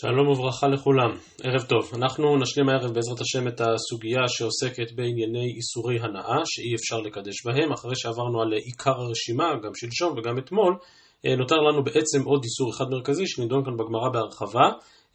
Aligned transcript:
שלום 0.00 0.28
וברכה 0.28 0.68
לכולם, 0.68 1.10
ערב 1.44 1.62
טוב. 1.62 1.90
אנחנו 1.94 2.38
נשלים 2.38 2.68
הערב 2.68 2.94
בעזרת 2.94 3.20
השם 3.20 3.48
את 3.48 3.60
הסוגיה 3.60 4.22
שעוסקת 4.28 4.92
בענייני 4.96 5.46
איסורי 5.56 5.96
הנאה 6.00 6.40
שאי 6.44 6.74
אפשר 6.74 6.98
לקדש 7.06 7.46
בהם, 7.46 7.72
אחרי 7.72 7.96
שעברנו 7.96 8.42
על 8.42 8.52
עיקר 8.52 8.96
הרשימה, 9.00 9.44
גם 9.64 9.70
שלשום 9.74 10.18
וגם 10.18 10.38
אתמול, 10.38 10.72
אה, 11.26 11.36
נותר 11.36 11.56
לנו 11.56 11.84
בעצם 11.84 12.20
עוד 12.24 12.40
איסור 12.44 12.70
אחד 12.70 12.84
מרכזי 12.90 13.26
שנדון 13.26 13.64
כאן 13.64 13.76
בגמרא 13.76 14.08
בהרחבה, 14.14 14.66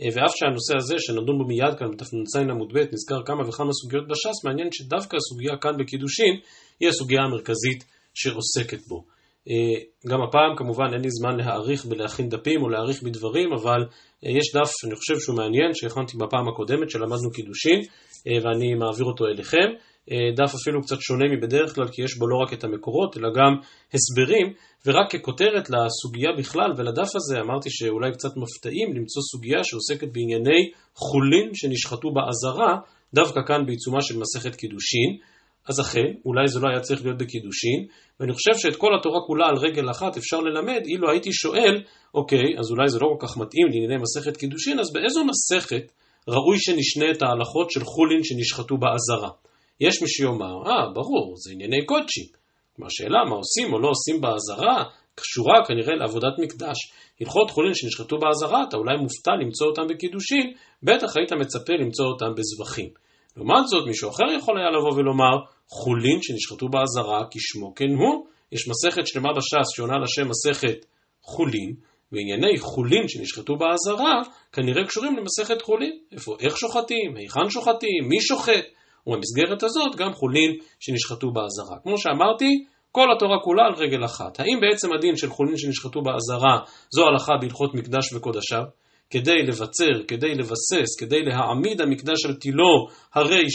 אה, 0.01 0.07
ואף 0.13 0.33
שהנושא 0.37 0.73
הזה 0.77 0.95
שנדון 0.97 1.37
בו 1.37 1.45
מיד 1.51 1.73
כאן 1.79 1.91
בתנ"צ 1.91 2.35
עמוד 2.35 2.73
ב' 2.73 2.77
נזכר 2.93 3.19
כמה 3.25 3.41
וכמה 3.47 3.73
סוגיות 3.73 4.07
בש"ס, 4.07 4.45
מעניין 4.45 4.69
שדווקא 4.71 5.15
הסוגיה 5.17 5.53
כאן 5.61 5.73
בקידושין 5.79 6.33
היא 6.79 6.89
הסוגיה 6.89 7.21
המרכזית 7.21 7.81
שעוסקת 8.13 8.87
בו. 8.87 9.12
אה, 9.49 9.81
גם 10.09 10.21
הפעם 10.21 10.55
כמובן 10.57 10.93
אין 10.93 11.01
לי 11.01 11.09
זמן 11.09 11.37
להאריך 11.37 11.85
בלהכין 11.85 12.29
דפים 12.29 12.61
או 12.61 12.69
להאריך 12.69 13.03
בדברים, 13.03 13.53
אבל 13.53 13.81
אה, 14.25 14.31
יש 14.31 14.55
דף, 14.55 14.71
אני 14.87 14.95
חושב 14.95 15.19
שהוא 15.19 15.35
מעניין, 15.35 15.73
שהכנתי 15.73 16.17
בפעם 16.17 16.47
הקודמת, 16.47 16.89
שלמדנו 16.89 17.31
קידושין, 17.31 17.79
אה, 18.27 18.37
ואני 18.43 18.73
מעביר 18.73 19.05
אותו 19.05 19.25
אליכם. 19.25 19.69
דף 20.35 20.51
אפילו 20.61 20.81
קצת 20.81 21.01
שונה 21.01 21.25
מבדרך 21.35 21.75
כלל, 21.75 21.87
כי 21.91 22.01
יש 22.03 22.17
בו 22.17 22.27
לא 22.27 22.35
רק 22.43 22.53
את 22.53 22.63
המקורות, 22.63 23.17
אלא 23.17 23.29
גם 23.35 23.53
הסברים, 23.93 24.53
ורק 24.85 25.15
ככותרת 25.15 25.69
לסוגיה 25.69 26.29
בכלל 26.37 26.71
ולדף 26.77 27.15
הזה, 27.15 27.39
אמרתי 27.41 27.69
שאולי 27.71 28.11
קצת 28.11 28.29
מפתעים 28.37 28.93
למצוא 28.95 29.21
סוגיה 29.31 29.63
שעוסקת 29.63 30.07
בענייני 30.13 30.71
חולין 30.95 31.49
שנשחטו 31.53 32.11
באזהרה, 32.13 32.77
דווקא 33.13 33.39
כאן 33.47 33.65
בעיצומה 33.65 34.01
של 34.01 34.19
מסכת 34.19 34.55
קידושין. 34.55 35.17
אז 35.69 35.79
אכן, 35.81 36.11
אולי 36.25 36.47
זה 36.47 36.59
לא 36.59 36.67
היה 36.69 36.79
צריך 36.79 37.05
להיות 37.05 37.17
בקידושין, 37.17 37.85
ואני 38.19 38.33
חושב 38.33 38.51
שאת 38.57 38.75
כל 38.75 38.95
התורה 38.99 39.19
כולה 39.27 39.45
על 39.47 39.57
רגל 39.57 39.91
אחת 39.91 40.17
אפשר 40.17 40.39
ללמד, 40.39 40.81
אילו 40.85 41.11
הייתי 41.11 41.33
שואל, 41.33 41.83
אוקיי, 42.13 42.47
אז 42.59 42.71
אולי 42.71 42.89
זה 42.89 42.99
לא 42.99 43.07
כל 43.11 43.27
כך 43.27 43.37
מתאים 43.37 43.67
לענייני 43.67 43.97
מסכת 43.97 44.37
קידושין, 44.37 44.79
אז 44.79 44.93
באיזו 44.93 45.25
מסכת 45.25 45.91
ראוי 46.27 46.57
שנשנה 46.59 47.11
את 47.11 47.21
ההלכות 47.21 47.71
של 47.71 47.83
חולין 47.83 48.23
שנשחטו 48.23 48.77
באזהרה? 48.77 49.29
יש 49.79 50.01
מי 50.01 50.07
שיאמר, 50.07 50.55
אה, 50.67 50.93
ברור, 50.93 51.33
זה 51.37 51.51
ענייני 51.53 51.85
קודשים. 51.85 52.25
כלומר, 52.75 52.87
השאלה 52.87 53.19
מה 53.29 53.35
עושים 53.35 53.73
או 53.73 53.79
לא 53.79 53.89
עושים 53.89 54.21
באזהרה, 54.21 54.83
קשורה 55.15 55.65
כנראה 55.67 55.95
לעבודת 55.95 56.39
מקדש. 56.39 56.77
הלכות 57.21 57.51
חולין 57.51 57.73
שנשחטו 57.75 58.17
באזהרה, 58.17 58.63
אתה 58.69 58.77
אולי 58.77 58.97
מופתע 58.97 59.31
למצוא 59.41 59.67
אותם 59.67 59.87
בקידושין, 59.89 60.53
בטח 60.83 61.17
היית 61.17 61.33
מצפה 61.33 61.73
למצוא 61.73 62.05
אותם 62.05 62.31
בזבחים. 62.37 62.89
לעומת 63.37 63.67
זאת, 63.67 63.87
מישהו 63.87 64.09
אחר 64.09 64.23
יכול 64.37 64.57
היה 64.57 64.69
לבוא 64.69 64.93
ולומר, 64.93 65.35
חולין 65.73 66.19
שנשחטו 66.21 66.67
באזהרה, 66.69 67.23
כשמו 67.31 67.75
כן 67.75 67.91
הוא. 67.99 68.25
יש 68.51 68.67
מסכת 68.67 69.07
שלמה 69.07 69.29
בש"ס 69.37 69.75
שעונה 69.75 69.97
לשם 70.03 70.29
מסכת 70.29 70.85
חולין, 71.21 71.73
וענייני 72.11 72.59
חולין 72.59 73.07
שנשחטו 73.07 73.55
באזהרה, 73.55 74.21
כנראה 74.51 74.83
קשורים 74.87 75.17
למסכת 75.17 75.61
חולין. 75.61 75.97
איפה, 76.11 76.35
איך 76.39 76.57
שוחטים, 76.57 77.15
היכן 77.15 77.49
שוחטים, 77.49 78.07
מי 78.09 78.21
שוחט. 78.21 78.65
ובמסגרת 79.07 79.63
הזאת 79.63 79.95
גם 79.95 80.13
חולין 80.13 80.51
שנשחטו 80.79 81.31
באזהרה. 81.31 81.77
כמו 81.83 81.97
שאמרתי, 81.97 82.65
כל 82.91 83.07
התורה 83.15 83.37
כולה 83.43 83.63
על 83.65 83.73
רגל 83.73 84.05
אחת. 84.05 84.39
האם 84.39 84.59
בעצם 84.61 84.93
הדין 84.93 85.15
של 85.15 85.29
חולין 85.29 85.57
שנשחטו 85.57 86.01
באזהרה 86.01 86.59
זו 86.95 87.07
הלכה 87.07 87.33
בהלכות 87.41 87.75
מקדש 87.75 88.13
וקודשיו? 88.13 88.63
כדי 89.09 89.43
לבצר, 89.47 90.03
כדי 90.07 90.35
לבסס, 90.35 90.99
כדי 90.99 91.21
להעמיד 91.23 91.81
המקדש 91.81 92.25
על 92.25 92.33
תילו, 92.33 92.87
הרי 93.13 93.49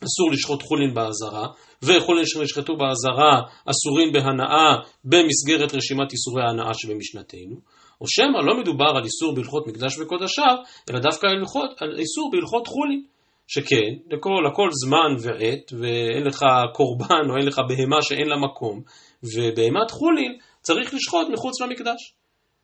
שאסור 0.00 0.30
לשחוט 0.32 0.62
חולין 0.62 0.94
באזהרה, 0.94 1.46
וחולין 1.82 2.26
שנשחטו 2.26 2.76
באזהרה 2.76 3.42
אסורים 3.70 4.12
בהנאה 4.12 4.74
במסגרת 5.04 5.74
רשימת 5.74 6.12
איסורי 6.12 6.42
ההנאה 6.42 6.74
שבמשנתנו, 6.74 7.56
או 8.00 8.06
שמא 8.08 8.38
לא 8.46 8.60
מדובר 8.60 8.92
על 8.96 9.04
איסור 9.04 9.34
בהלכות 9.34 9.66
מקדש 9.66 9.98
וקודשיו, 9.98 10.56
אלא 10.90 10.98
דווקא 11.00 11.26
על, 11.26 11.36
הלכות, 11.36 11.70
על 11.82 11.98
איסור 11.98 12.30
בהלכות 12.32 12.66
חולין. 12.66 13.04
שכן, 13.46 13.92
לכל, 14.10 14.30
לכל 14.50 14.68
זמן 14.72 15.10
ועת, 15.22 15.72
ואין 15.80 16.24
לך 16.26 16.44
קורבן 16.74 17.30
או 17.30 17.36
אין 17.36 17.46
לך 17.46 17.60
בהמה 17.68 18.02
שאין 18.02 18.28
לה 18.28 18.36
מקום, 18.36 18.82
ובהמת 19.22 19.90
חולין 19.90 20.38
צריך 20.60 20.94
לשחוט 20.94 21.28
מחוץ 21.32 21.60
למקדש. 21.60 22.14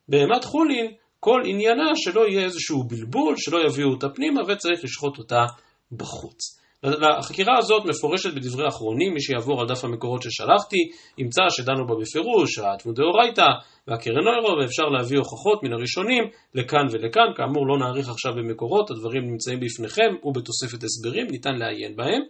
בהמת 0.08 0.44
חולין 0.44 0.92
כל 1.20 1.42
עניינה 1.46 1.90
שלא 1.94 2.28
יהיה 2.28 2.44
איזשהו 2.44 2.84
בלבול, 2.84 3.34
שלא 3.38 3.58
יביאו 3.66 3.90
אותה 3.90 4.08
פנימה 4.08 4.40
וצריך 4.48 4.84
לשחוט 4.84 5.18
אותה 5.18 5.44
בחוץ. 5.92 6.59
החקירה 6.84 7.58
הזאת 7.58 7.82
מפורשת 7.84 8.34
בדברי 8.34 8.68
אחרונים, 8.68 9.14
מי 9.14 9.20
שיעבור 9.20 9.60
על 9.60 9.66
דף 9.66 9.84
המקורות 9.84 10.22
ששלחתי, 10.22 10.76
ימצא 11.18 11.42
שדנו 11.48 11.86
בה 11.86 11.94
בפירוש, 12.00 12.58
התמוד 12.58 12.96
דאורייתא 12.96 13.46
והקרן 13.88 14.26
אוירו, 14.28 14.58
ואפשר 14.60 14.82
להביא 14.82 15.18
הוכחות 15.18 15.62
מן 15.62 15.72
הראשונים 15.72 16.24
לכאן 16.54 16.86
ולכאן, 16.90 17.32
כאמור 17.36 17.66
לא 17.66 17.78
נאריך 17.78 18.08
עכשיו 18.08 18.32
במקורות, 18.34 18.90
הדברים 18.90 19.22
נמצאים 19.30 19.60
בפניכם 19.60 20.14
ובתוספת 20.24 20.82
הסברים, 20.82 21.26
ניתן 21.30 21.54
לעיין 21.54 21.96
בהם. 21.96 22.22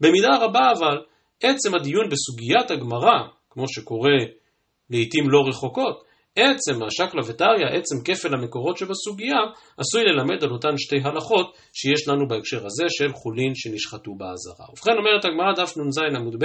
במידה 0.00 0.36
רבה 0.40 0.72
אבל, 0.78 0.96
עצם 1.42 1.74
הדיון 1.74 2.08
בסוגיית 2.10 2.70
הגמרא, 2.70 3.18
כמו 3.50 3.68
שקורה 3.68 4.18
לעיתים 4.90 5.30
לא 5.30 5.38
רחוקות, 5.48 6.07
עצם 6.36 6.82
השקלא 6.82 7.22
וטריא, 7.26 7.66
עצם 7.66 7.96
כפל 8.04 8.34
המקורות 8.34 8.76
שבסוגיה, 8.76 9.36
עשוי 9.78 10.04
ללמד 10.04 10.44
על 10.44 10.50
אותן 10.50 10.78
שתי 10.78 10.96
הלכות 11.04 11.56
שיש 11.72 12.08
לנו 12.08 12.28
בהקשר 12.28 12.66
הזה 12.66 12.84
של 12.88 13.12
חולין 13.12 13.52
שנשחטו 13.54 14.14
באזהרה. 14.14 14.66
ובכן 14.72 14.92
אומרת 14.98 15.24
הגמרא 15.24 15.52
דף 15.56 15.76
נ"ז 15.76 15.98
עמוד 16.16 16.44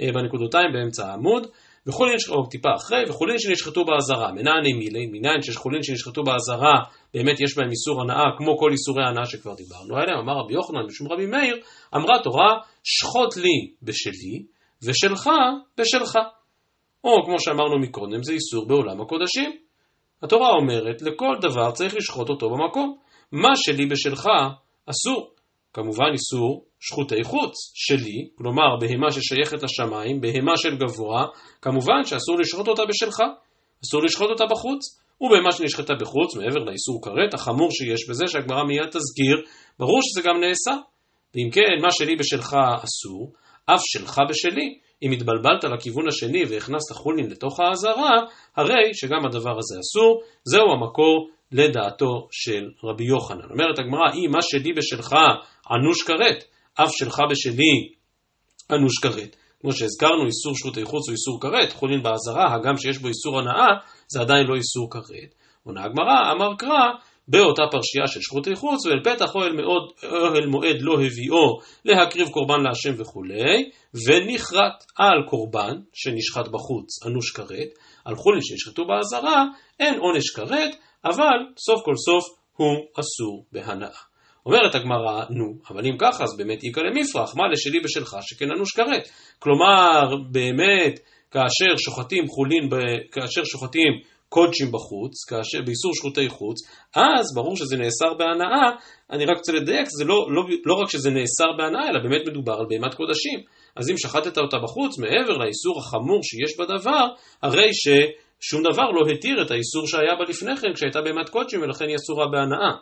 אה, 0.00 0.12
בנקודותיים 0.14 0.72
באמצע 0.72 1.06
העמוד, 1.06 1.46
וחולין, 1.86 2.16
או 2.28 2.46
טיפה 2.46 2.68
אחרי, 2.76 3.04
וחולין 3.08 3.38
שנשחטו 3.38 3.84
באזהרה, 3.84 4.32
מנעני 4.32 4.72
מילי, 4.72 5.06
מנין 5.06 5.42
שיש 5.42 5.56
חולין 5.56 5.82
שנשחטו 5.82 6.22
באזהרה, 6.22 6.74
באמת 7.14 7.40
יש 7.40 7.56
בהם 7.56 7.70
איסור 7.70 8.02
הנאה, 8.02 8.24
כמו 8.38 8.58
כל 8.58 8.70
איסורי 8.72 9.02
הנאה 9.08 9.26
שכבר 9.26 9.54
דיברנו 9.54 9.96
עליהם, 9.96 10.18
אמר 10.18 10.32
רבי 10.44 10.54
יוחנן 10.54 10.86
בשום 10.88 11.12
רבי 11.12 11.26
מאיר, 11.26 11.56
אמרה 11.96 12.22
תורה, 12.24 12.58
שחוט 12.84 13.36
לי 13.36 13.72
בשלי, 13.82 14.44
ושלך 14.82 15.30
בשלך. 15.78 16.18
או 17.04 17.24
כמו 17.24 17.40
שאמרנו 17.40 17.78
מקודם, 17.78 18.22
זה 18.22 18.32
איסור 18.32 18.68
בעולם 18.68 19.00
הקודשים. 19.00 19.56
התורה 20.22 20.48
אומרת, 20.50 21.02
לכל 21.02 21.36
דבר 21.40 21.70
צריך 21.70 21.94
לשחוט 21.94 22.28
אותו 22.28 22.50
במקום. 22.50 22.96
מה 23.32 23.56
שלי 23.56 23.86
בשלך 23.86 24.26
אסור. 24.86 25.30
כמובן 25.72 26.10
איסור 26.12 26.64
שחוטי 26.80 27.24
חוץ 27.24 27.54
שלי, 27.74 28.28
כלומר 28.38 28.76
בהמה 28.80 29.12
ששייכת 29.12 29.62
לשמיים, 29.62 30.20
בהמה 30.20 30.56
של 30.56 30.76
גבוה, 30.76 31.26
כמובן 31.62 32.04
שאסור 32.04 32.38
לשחוט 32.38 32.68
אותה 32.68 32.82
בשלך, 32.88 33.22
אסור 33.84 34.02
לשחוט 34.02 34.30
אותה 34.30 34.44
בחוץ. 34.50 35.00
ובהמה 35.20 35.52
שנשחטה 35.52 35.94
בחוץ, 36.00 36.36
מעבר 36.36 36.64
לאיסור 36.64 37.02
כרת, 37.02 37.34
החמור 37.34 37.70
שיש 37.70 38.08
בזה, 38.08 38.24
שהגמרא 38.26 38.64
מיד 38.64 38.90
תזכיר, 38.90 39.36
ברור 39.78 40.00
שזה 40.02 40.28
גם 40.28 40.40
נעשה. 40.40 40.82
ואם 41.34 41.50
כן, 41.52 41.82
מה 41.82 41.90
שלי 41.90 42.16
בשלך 42.16 42.56
אסור, 42.84 43.32
אף 43.66 43.80
שלך 43.84 44.20
בשלי. 44.28 44.78
אם 45.02 45.12
התבלבלת 45.12 45.64
לכיוון 45.64 46.08
השני 46.08 46.44
והכנסת 46.48 46.92
חולין 46.94 47.30
לתוך 47.30 47.60
האזהרה, 47.60 48.16
הרי 48.56 48.94
שגם 48.94 49.26
הדבר 49.26 49.58
הזה 49.58 49.74
אסור, 49.80 50.22
זהו 50.44 50.72
המקור 50.72 51.30
לדעתו 51.52 52.28
של 52.30 52.68
רבי 52.84 53.04
יוחנן. 53.04 53.50
אומרת 53.50 53.78
הגמרא, 53.78 54.12
אם 54.14 54.30
מה 54.30 54.42
שלי 54.42 54.72
בשלך 54.72 55.12
אנוש 55.70 56.02
כרת, 56.02 56.44
אף 56.74 56.90
שלך 56.92 57.22
בשלי 57.30 57.92
אנוש 58.72 58.98
כרת. 59.02 59.36
כמו 59.60 59.72
שהזכרנו, 59.72 60.26
איסור 60.26 60.52
שרותי 60.56 60.84
חוץ 60.84 61.08
הוא 61.08 61.12
איסור 61.12 61.40
כרת, 61.40 61.72
חולין 61.72 62.02
באזהרה, 62.02 62.54
הגם 62.54 62.76
שיש 62.76 62.98
בו 62.98 63.08
איסור 63.08 63.38
הנאה, 63.38 63.68
זה 64.08 64.20
עדיין 64.20 64.46
לא 64.46 64.54
איסור 64.54 64.90
כרת. 64.90 65.34
עונה 65.64 65.84
הגמרא, 65.84 66.32
אמר 66.32 66.56
קרא, 66.58 66.88
באותה 67.30 67.62
פרשייה 67.70 68.06
של 68.06 68.20
שרותי 68.22 68.54
חוץ, 68.54 68.86
ואל 68.86 69.00
פתח 69.04 69.34
אוהל, 69.34 69.52
מאוד, 69.52 69.92
אוהל 70.04 70.46
מועד 70.46 70.76
לא 70.80 70.94
הביאו 70.94 71.58
להקריב 71.84 72.28
קורבן 72.28 72.62
להשם 72.62 73.02
וכולי, 73.02 73.70
ונכרת 74.06 74.84
על 74.98 75.28
קורבן 75.28 75.74
שנשחט 75.92 76.48
בחוץ, 76.48 77.06
אנוש 77.06 77.30
כרת, 77.30 77.70
על 78.04 78.16
חולין 78.16 78.40
שנשחטו 78.42 78.84
באזהרה, 78.84 79.44
אין 79.80 79.98
עונש 79.98 80.30
כרת, 80.30 80.76
אבל 81.04 81.38
סוף 81.58 81.80
כל 81.84 81.94
סוף 81.96 82.24
הוא 82.56 82.76
אסור 83.00 83.44
בהנאה. 83.52 84.00
אומרת 84.46 84.74
הגמרא, 84.74 85.24
נו, 85.30 85.54
אבל 85.70 85.86
אם 85.86 85.96
ככה, 85.98 86.24
אז 86.24 86.36
באמת 86.38 86.64
איכא 86.64 86.80
למפרח, 86.80 87.36
מה 87.36 87.48
לשלי 87.52 87.80
בשלך 87.80 88.16
שכן 88.20 88.50
אנוש 88.56 88.72
כרת? 88.72 89.08
כלומר, 89.38 90.16
באמת, 90.30 91.00
כאשר 91.30 91.76
שוחטים 91.76 92.28
חולין, 92.28 92.68
כאשר 93.12 93.44
שוחטים 93.44 93.92
קודשים 94.30 94.72
בחוץ, 94.72 95.14
כאשר, 95.28 95.58
באיסור 95.66 95.92
שחוטי 95.94 96.28
חוץ, 96.28 96.56
אז 96.96 97.26
ברור 97.34 97.56
שזה 97.56 97.76
נאסר 97.76 98.14
בהנאה, 98.18 98.70
אני 99.10 99.24
רק 99.24 99.36
רוצה 99.36 99.52
לדייק, 99.52 99.86
זה 99.98 100.04
לא, 100.04 100.26
לא, 100.34 100.42
לא 100.64 100.74
רק 100.74 100.90
שזה 100.90 101.10
נאסר 101.10 101.52
בהנאה, 101.58 101.88
אלא 101.90 101.98
באמת 102.02 102.26
מדובר 102.26 102.52
על 102.52 102.66
בהמת 102.68 102.94
קודשים. 102.94 103.40
אז 103.76 103.90
אם 103.90 103.98
שחטת 103.98 104.38
אותה 104.38 104.56
בחוץ, 104.58 104.98
מעבר 104.98 105.36
לאיסור 105.38 105.78
החמור 105.78 106.20
שיש 106.22 106.58
בדבר, 106.58 107.06
הרי 107.42 107.70
ששום 107.72 108.62
דבר 108.72 108.90
לא 108.90 109.12
התיר 109.12 109.42
את 109.42 109.50
האיסור 109.50 109.86
שהיה 109.86 110.14
בה 110.18 110.24
לפני 110.28 110.56
כן, 110.56 110.72
כשהייתה 110.74 111.00
בהמת 111.00 111.28
קודשים, 111.28 111.62
ולכן 111.62 111.84
היא 111.88 111.96
אסורה 111.96 112.26
בהנאה. 112.32 112.72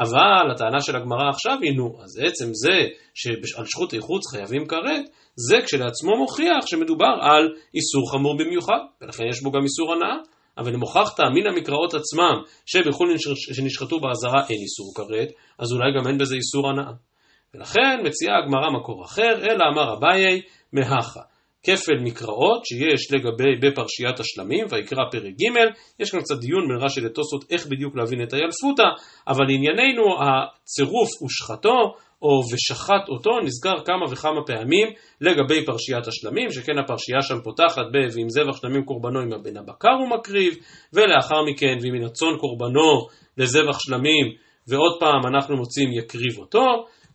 אבל 0.00 0.50
הטענה 0.54 0.80
של 0.80 0.96
הגמרא 0.96 1.28
עכשיו 1.30 1.58
היא, 1.62 1.72
נו, 1.76 1.98
אז 2.04 2.20
עצם 2.26 2.48
זה 2.52 2.76
שעל 3.14 3.66
שחוטי 3.66 4.00
חוץ 4.00 4.22
חייבים 4.34 4.66
כרת, 4.66 5.04
זה 5.36 5.56
כשלעצמו 5.66 6.16
מוכיח 6.16 6.66
שמדובר 6.66 7.14
על 7.20 7.48
איסור 7.74 8.12
חמור 8.12 8.36
במיוחד, 8.36 8.80
ולכן 9.02 9.24
יש 9.30 9.42
בו 9.42 9.50
גם 9.50 9.62
איסור 9.62 9.92
הנאה. 9.92 10.16
אבל 10.58 10.74
אם 10.74 10.80
הוכחת 10.80 11.20
מן 11.20 11.46
המקראות 11.46 11.94
עצמם 11.94 12.42
שבחולין 12.66 13.16
שנשחטו 13.54 14.00
באזהרה 14.00 14.46
אין 14.48 14.58
איסור 14.60 14.92
כרת, 14.96 15.28
אז 15.58 15.72
אולי 15.72 15.92
גם 15.98 16.08
אין 16.08 16.18
בזה 16.18 16.34
איסור 16.34 16.68
הנאה. 16.68 16.92
ולכן 17.54 18.00
מציעה 18.04 18.38
הגמרא 18.38 18.70
מקור 18.80 19.04
אחר, 19.04 19.34
אלא 19.42 19.64
אמר 19.72 19.94
אביי 19.94 20.40
מהכה. 20.72 21.20
כפל 21.62 21.98
מקראות 22.04 22.66
שיש 22.66 23.12
לגבי 23.12 23.56
בפרשיית 23.62 24.20
השלמים, 24.20 24.66
ויקרא 24.70 25.04
פרק 25.10 25.32
ג', 25.32 25.72
יש 26.00 26.10
כאן 26.10 26.20
קצת 26.20 26.38
דיון 26.40 26.68
בין 26.68 26.76
רש"י 26.76 27.00
לתוספות 27.00 27.44
איך 27.50 27.66
בדיוק 27.66 27.96
להבין 27.96 28.22
את 28.22 28.32
הילפותא, 28.32 28.88
אבל 29.28 29.44
לענייננו 29.48 30.04
הצירוף 30.22 31.22
ושחטו 31.22 31.94
או 32.22 32.40
ושחט 32.52 33.08
אותו 33.08 33.40
נזכר 33.40 33.84
כמה 33.84 34.04
וכמה 34.10 34.40
פעמים 34.46 34.88
לגבי 35.20 35.66
פרשיית 35.66 36.06
השלמים, 36.06 36.50
שכן 36.50 36.78
הפרשייה 36.78 37.22
שם 37.22 37.40
פותחת 37.44 37.86
ב 37.92 37.96
"ואם 38.14 38.28
זבח 38.28 38.56
שלמים 38.60 38.84
קורבנו 38.84 39.20
עם 39.20 39.32
הבן 39.32 39.56
הבקר 39.56 39.96
הוא 40.00 40.18
מקריב", 40.18 40.54
ולאחר 40.92 41.42
מכן 41.52 41.78
"ואם 41.82 41.92
מן 41.92 42.04
הצאן 42.04 42.36
קורבנו 42.40 43.06
לזבח 43.38 43.78
שלמים", 43.78 44.26
ועוד 44.68 45.00
פעם 45.00 45.26
אנחנו 45.26 45.56
מוצאים 45.56 45.92
יקריב 45.92 46.38
אותו, 46.38 46.64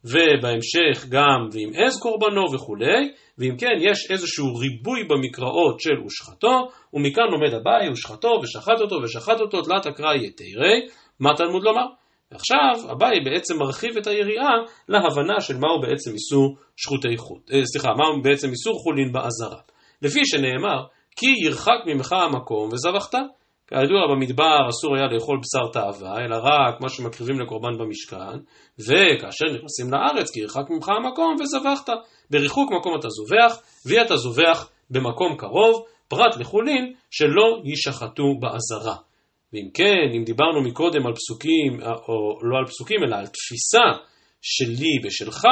ובהמשך 0.06 1.06
גם 1.10 1.50
ואם 1.52 1.72
עז 1.76 2.00
קורבנו 2.02 2.54
וכולי, 2.54 3.12
ואם 3.38 3.58
כן 3.58 3.78
יש 3.80 4.12
איזשהו 4.12 4.56
ריבוי 4.56 5.04
במקראות 5.04 5.80
של 5.80 6.02
ושחטו, 6.06 6.68
ומכאן 6.94 7.24
לומד 7.32 7.54
אביי 7.54 7.90
ושחטו 7.92 8.40
ושחט 8.44 8.82
אותו 8.82 8.96
ושחט 9.04 9.40
אותו 9.40 9.62
תלת 9.62 9.88
אקראי 9.88 10.28
יתירי, 10.28 10.88
מה 11.20 11.30
תלמוד 11.38 11.64
לומר? 11.64 11.86
ועכשיו 12.34 12.92
אביי 12.92 13.20
בעצם 13.26 13.58
מרחיב 13.60 13.98
את 13.98 14.08
היריעה 14.08 14.54
להבנה 14.90 15.42
של 15.42 15.58
מהו 15.58 15.82
בעצם 15.82 16.12
איסור 16.14 16.56
שחוטי 16.78 17.18
חוט, 17.18 17.52
אה, 17.52 17.66
סליחה, 17.66 17.90
מהו 17.90 18.22
בעצם 18.24 18.50
איסור 18.50 18.80
חולין 18.84 19.12
באזהרה. 19.12 19.62
לפי 20.02 20.26
שנאמר, 20.26 20.84
כי 21.16 21.28
ירחק 21.46 21.80
ממך 21.86 22.14
המקום 22.14 22.70
וזבחת. 22.74 23.16
כידוע 23.68 24.08
במדבר 24.12 24.70
אסור 24.70 24.96
היה 24.96 25.08
לאכול 25.08 25.40
בשר 25.40 25.72
תאווה, 25.74 26.26
אלא 26.26 26.36
רק 26.36 26.82
מה 26.82 26.90
שמקריבים 26.90 27.40
לקורבן 27.40 27.78
במשכן, 27.78 28.38
וכאשר 28.80 29.46
נכנסים 29.56 29.92
לארץ 29.92 30.32
כי 30.34 30.40
ירחק 30.40 30.70
ממך 30.70 30.90
המקום 30.90 31.36
וזבחת. 31.40 31.90
בריחוק 32.30 32.72
מקום 32.72 33.00
אתה 33.00 33.08
זובח, 33.10 33.62
ואתה 33.86 34.16
זובח 34.16 34.70
במקום 34.90 35.36
קרוב, 35.38 35.86
פרט 36.08 36.38
לחולין 36.40 36.94
שלא 37.12 37.62
יישחטו 37.64 38.24
באזהרה. 38.40 38.96
ואם 39.54 39.70
כן, 39.74 40.10
אם 40.18 40.24
דיברנו 40.24 40.62
מקודם 40.62 41.08
על 41.08 41.14
פסוקים, 41.16 41.80
או 41.82 42.40
לא 42.50 42.58
על 42.58 42.66
פסוקים, 42.66 43.04
אלא 43.04 43.16
על 43.16 43.28
תפיסה 43.28 44.04
שלי 44.46 45.00
בשלך, 45.04 45.46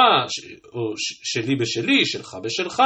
או 0.74 0.92
שלי 1.32 1.56
בשלי, 1.56 2.06
שלך 2.06 2.36
בשלך, 2.42 2.82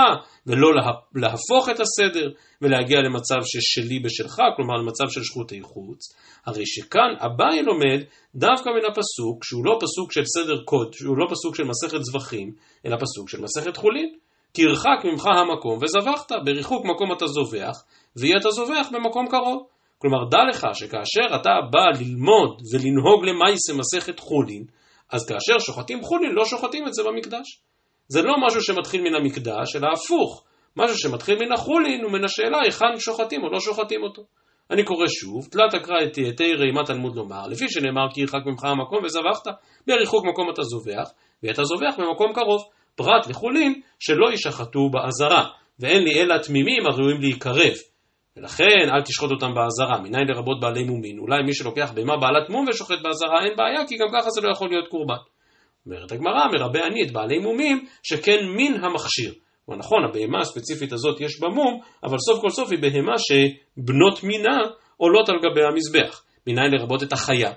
ולא 0.47 0.69
להפוך 1.15 1.69
את 1.71 1.81
הסדר 1.81 2.31
ולהגיע 2.63 2.99
למצב 3.01 3.37
ששלי 3.45 3.99
בשלך, 3.99 4.37
כלומר 4.57 4.75
למצב 4.75 5.05
של 5.09 5.23
שחוטי 5.25 5.63
חוץ, 5.63 5.99
הרי 6.47 6.67
שכאן 6.67 7.15
אביי 7.19 7.63
לומד 7.63 8.01
דווקא 8.35 8.69
מן 8.69 8.85
הפסוק, 8.91 9.45
שהוא 9.45 9.65
לא 9.65 9.79
פסוק 9.81 10.13
של 10.13 10.25
סדר 10.25 10.63
קוד, 10.65 10.93
שהוא 10.93 11.17
לא 11.19 11.27
פסוק 11.31 11.57
של 11.57 11.65
מסכת 11.65 12.03
זבחים, 12.03 12.53
אלא 12.87 12.97
פסוק 12.97 13.29
של 13.29 13.41
מסכת 13.41 13.77
חולין. 13.77 14.15
כי 14.55 14.63
ירחק 14.63 15.05
ממך 15.05 15.27
המקום 15.27 15.79
וזבחת, 15.83 16.33
בריחוק 16.45 16.85
מקום 16.85 17.13
אתה 17.13 17.27
זובח, 17.27 17.83
ויהיה 18.17 18.37
אתה 18.37 18.51
זובח 18.51 18.89
במקום 18.93 19.27
קרוב. 19.29 19.67
כלומר, 19.99 20.25
דע 20.31 20.39
לך 20.51 20.67
שכאשר 20.75 21.37
אתה 21.41 21.51
בא 21.71 21.85
ללמוד 22.01 22.63
ולנהוג 22.73 23.25
למעשה 23.25 23.73
מסכת 23.75 24.21
חולין, 24.21 24.65
אז 25.13 25.29
כאשר 25.29 25.59
שוחטים 25.59 26.03
חולין, 26.03 26.33
לא 26.33 26.45
שוחטים 26.45 26.87
את 26.87 26.95
זה 26.95 27.03
במקדש. 27.03 27.61
זה 28.09 28.23
לא 28.23 28.35
משהו 28.47 28.63
שמתחיל 28.63 29.03
מן 29.03 29.15
המקדש, 29.15 29.77
אלא 29.77 29.89
הפוך. 29.95 30.45
משהו 30.77 30.99
שמתחיל 30.99 31.39
מן 31.39 31.53
החולין 31.53 32.05
ומן 32.05 32.25
השאלה 32.25 32.59
היכן 32.65 32.99
שוחטים 32.99 33.43
או 33.43 33.51
לא 33.51 33.61
שוחטים 33.61 34.03
אותו. 34.03 34.23
אני 34.71 34.85
קורא 34.85 35.07
שוב, 35.07 35.49
תלת 35.51 35.75
אקרא 35.75 35.97
את 36.05 36.37
תראה 36.37 36.73
מה 36.75 36.85
תלמוד 36.87 37.17
לומר, 37.17 37.47
לפי 37.47 37.69
שנאמר 37.69 38.07
כי 38.15 38.21
ירחק 38.21 38.47
ממך 38.47 38.65
המקום 38.65 39.05
וזבחת, 39.05 39.47
בריחוק 39.87 40.25
מקום 40.25 40.51
אתה 40.51 40.63
זובח, 40.63 41.11
ואתה 41.43 41.65
זובח 41.65 41.95
במקום 41.99 42.33
קרוב, 42.33 42.63
פרט 42.95 43.27
לחולין 43.29 43.81
שלא 43.99 44.33
ישחטו 44.33 44.91
באזהרה, 44.91 45.49
ואין 45.81 46.03
לי 46.03 46.21
אלא 46.21 46.39
תמימים 46.39 46.87
הראויים 46.87 47.21
להיקרב. 47.21 47.75
ולכן 48.37 48.89
אל 48.95 49.03
תשחוט 49.03 49.31
אותם 49.31 49.55
באזהרה, 49.55 50.01
מניין 50.01 50.27
לרבות 50.29 50.61
בעלי 50.61 50.85
מומין. 50.85 51.19
אולי 51.19 51.43
מי 51.43 51.55
שלוקח 51.55 51.93
בהמה 51.95 52.17
בעלת 52.17 52.51
מום 52.51 52.67
ושוחט 52.69 52.99
באזהרה 53.03 53.45
אין 53.45 53.57
בעיה, 53.57 53.87
כי 53.89 53.97
גם 53.97 54.07
ככה 54.15 54.31
זה 54.31 54.41
לא 54.41 54.53
יכול 54.53 54.69
להיות 54.69 54.89
קורבן. 54.89 55.23
אומרת 55.87 56.13
הגמרא, 56.13 56.47
מרבה 56.53 56.87
אני 56.87 57.03
את 57.03 57.13
בעלי 57.13 57.39
מומים, 57.39 57.85
שכן 58.03 58.39
מין 58.57 58.85
המכשיר. 58.85 59.35
נכון, 59.69 60.05
הבהמה 60.09 60.41
הספציפית 60.41 60.93
הזאת 60.93 61.21
יש 61.21 61.41
בה 61.41 61.49
מום, 61.49 61.81
אבל 62.05 62.19
סוף 62.19 62.41
כל 62.41 62.51
סוף 62.51 62.71
היא 62.71 62.79
בהמה 62.79 63.15
שבנות 63.19 64.25
מינה 64.25 64.57
עולות 64.97 65.29
על 65.29 65.37
גבי 65.39 65.61
המזבח. 65.71 66.23
מניין 66.47 66.71
לרבות 66.71 67.03
את 67.03 67.13
החיה. 67.13 67.53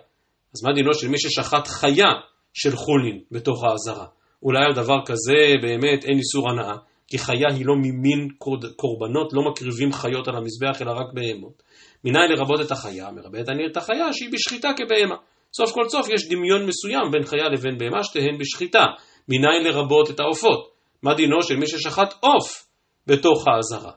אז 0.55 0.63
מה 0.65 0.73
דינו 0.73 0.93
של 0.93 1.07
מי 1.07 1.19
ששחט 1.19 1.67
חיה 1.67 2.09
של 2.53 2.75
חולין 2.75 3.19
בתוך 3.31 3.63
האזהרה? 3.63 4.05
אולי 4.43 4.65
על 4.65 4.73
דבר 4.73 4.97
כזה 5.05 5.53
באמת 5.61 6.05
אין 6.05 6.17
איסור 6.17 6.49
הנאה. 6.51 6.75
כי 7.09 7.17
חיה 7.17 7.47
היא 7.56 7.65
לא 7.65 7.75
ממין 7.75 8.27
קורבנות, 8.75 9.33
לא 9.33 9.41
מקריבים 9.51 9.91
חיות 9.94 10.27
על 10.27 10.35
המזבח 10.35 10.81
אלא 10.81 10.91
רק 10.91 11.13
בהמות. 11.13 11.63
מניין 12.03 12.31
לרבות 12.31 12.61
את 12.61 12.71
החיה, 12.71 13.11
מרבה 13.11 13.39
אני 13.47 13.63
את 13.71 13.77
החיה 13.77 14.13
שהיא 14.13 14.29
בשחיטה 14.33 14.69
כבהמה. 14.77 15.15
סוף 15.53 15.71
כל 15.71 15.89
סוף 15.89 16.09
יש 16.09 16.29
דמיון 16.29 16.65
מסוים 16.65 17.11
בין 17.11 17.23
חיה 17.23 17.50
לבין 17.50 17.77
בהמה, 17.77 18.03
שתיהן 18.03 18.38
בשחיטה. 18.39 18.85
מניין 19.29 19.63
לרבות 19.63 20.09
את 20.09 20.19
העופות. 20.19 20.69
מה 21.03 21.13
דינו 21.13 21.44
של 21.44 21.56
מי 21.56 21.67
ששחט 21.67 22.13
עוף 22.19 22.65
בתוך 23.07 23.47
האזהרה? 23.47 23.91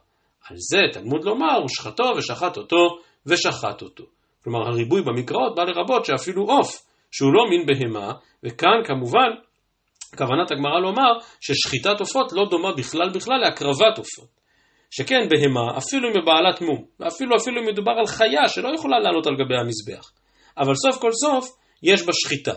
על 0.51 0.57
זה 0.59 0.79
תלמוד 0.93 1.25
לומר, 1.25 1.57
הוא 1.57 1.69
שחטו 1.69 2.13
ושחט 2.17 2.57
אותו 2.57 2.99
ושחט 3.27 3.83
אותו. 3.83 4.05
כלומר 4.45 4.69
הריבוי 4.69 5.03
במקראות 5.03 5.55
בא 5.57 5.63
לרבות 5.63 6.05
שאפילו 6.05 6.43
עוף, 6.43 6.83
שהוא 7.11 7.33
לא 7.33 7.51
מין 7.51 7.67
בהמה, 7.67 8.13
וכאן 8.45 8.85
כמובן 8.85 9.31
כוונת 10.17 10.51
הגמרא 10.51 10.81
לומר 10.81 11.13
ששחיטת 11.41 12.01
עופות 12.01 12.33
לא 12.33 12.49
דומה 12.51 12.73
בכלל 12.73 13.11
בכלל 13.15 13.37
להקרבת 13.37 13.99
עופות. 13.99 14.43
שכן 14.91 15.29
בהמה, 15.29 15.79
אפילו 15.79 16.09
אם 16.09 16.15
היא 16.15 16.25
בעלת 16.27 16.61
מום, 16.61 16.85
ואפילו 17.01 17.37
אפילו 17.37 17.61
אם 17.61 17.67
מדובר 17.67 17.93
על 17.99 18.07
חיה 18.07 18.49
שלא 18.49 18.69
יכולה 18.75 18.99
לעלות 18.99 19.27
על 19.27 19.35
גבי 19.35 19.57
המזבח, 19.57 20.13
אבל 20.59 20.75
סוף 20.75 21.01
כל 21.01 21.11
סוף 21.13 21.49
יש 21.83 22.03
בה 22.03 22.13
שחיטה. 22.13 22.55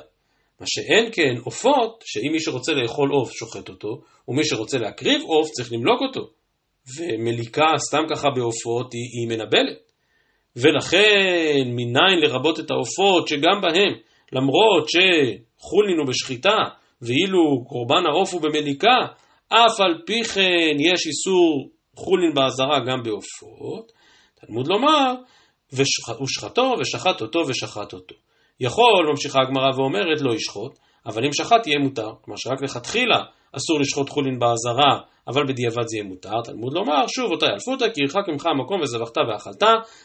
מה 0.59 0.65
שאין 0.69 1.09
כן 1.11 1.41
עופות, 1.43 2.03
שאם 2.05 2.31
מי 2.31 2.39
שרוצה 2.39 2.73
לאכול 2.73 3.09
עוף 3.11 3.31
שוחט 3.31 3.69
אותו, 3.69 4.01
ומי 4.27 4.45
שרוצה 4.45 4.77
להקריב 4.77 5.21
עוף 5.21 5.49
צריך 5.49 5.73
למלוק 5.73 6.01
אותו. 6.01 6.29
ומליקה 6.97 7.65
סתם 7.77 8.03
ככה 8.09 8.27
בעופות 8.35 8.93
היא, 8.93 9.01
היא 9.13 9.27
מנבלת. 9.27 9.77
ולכן 10.55 11.63
מניין 11.65 12.19
לרבות 12.21 12.59
את 12.59 12.71
העופות 12.71 13.27
שגם 13.27 13.61
בהם, 13.61 13.93
למרות 14.31 14.89
שחולין 14.89 15.97
הוא 15.97 16.07
בשחיטה, 16.07 16.57
ואילו 17.01 17.65
קורבן 17.67 18.05
העוף 18.05 18.33
הוא 18.33 18.41
במליקה, 18.41 18.97
אף 19.49 19.79
על 19.79 20.01
פי 20.05 20.23
כן 20.23 20.75
יש 20.79 21.07
איסור 21.07 21.69
חולין 21.95 22.33
באזהרה 22.33 22.79
גם 22.87 23.03
בעופות, 23.03 23.91
תלמוד 24.35 24.67
לומר, 24.67 25.13
ושחטו 25.73 26.75
ושחט 26.79 27.21
אותו 27.21 27.39
ושחט 27.47 27.93
אותו. 27.93 28.15
יכול, 28.59 29.07
ממשיכה 29.09 29.39
הגמרא 29.41 29.69
ואומרת, 29.75 30.21
לא 30.21 30.33
ישחוט, 30.33 30.79
אבל 31.05 31.25
אם 31.25 31.33
שחט 31.33 31.67
יהיה 31.67 31.79
מותר. 31.79 32.09
כלומר 32.21 32.37
שרק 32.37 32.61
לכתחילה 32.61 33.23
אסור 33.57 33.79
לשחוט 33.79 34.09
חולין 34.09 34.39
באזהרה, 34.39 34.99
אבל 35.27 35.43
בדיעבד 35.47 35.87
זה 35.87 35.97
יהיה 35.97 36.07
מותר. 36.07 36.41
תלמוד 36.43 36.73
לומר, 36.73 37.07
שוב 37.07 37.31
אותה 37.31 37.45
ילפותא, 37.45 37.85
כי 37.93 38.01
ירחק 38.01 38.27
ממך 38.27 38.45
המקום 38.45 38.81
וזבחת 38.81 39.17
ואכלת, 39.17 39.63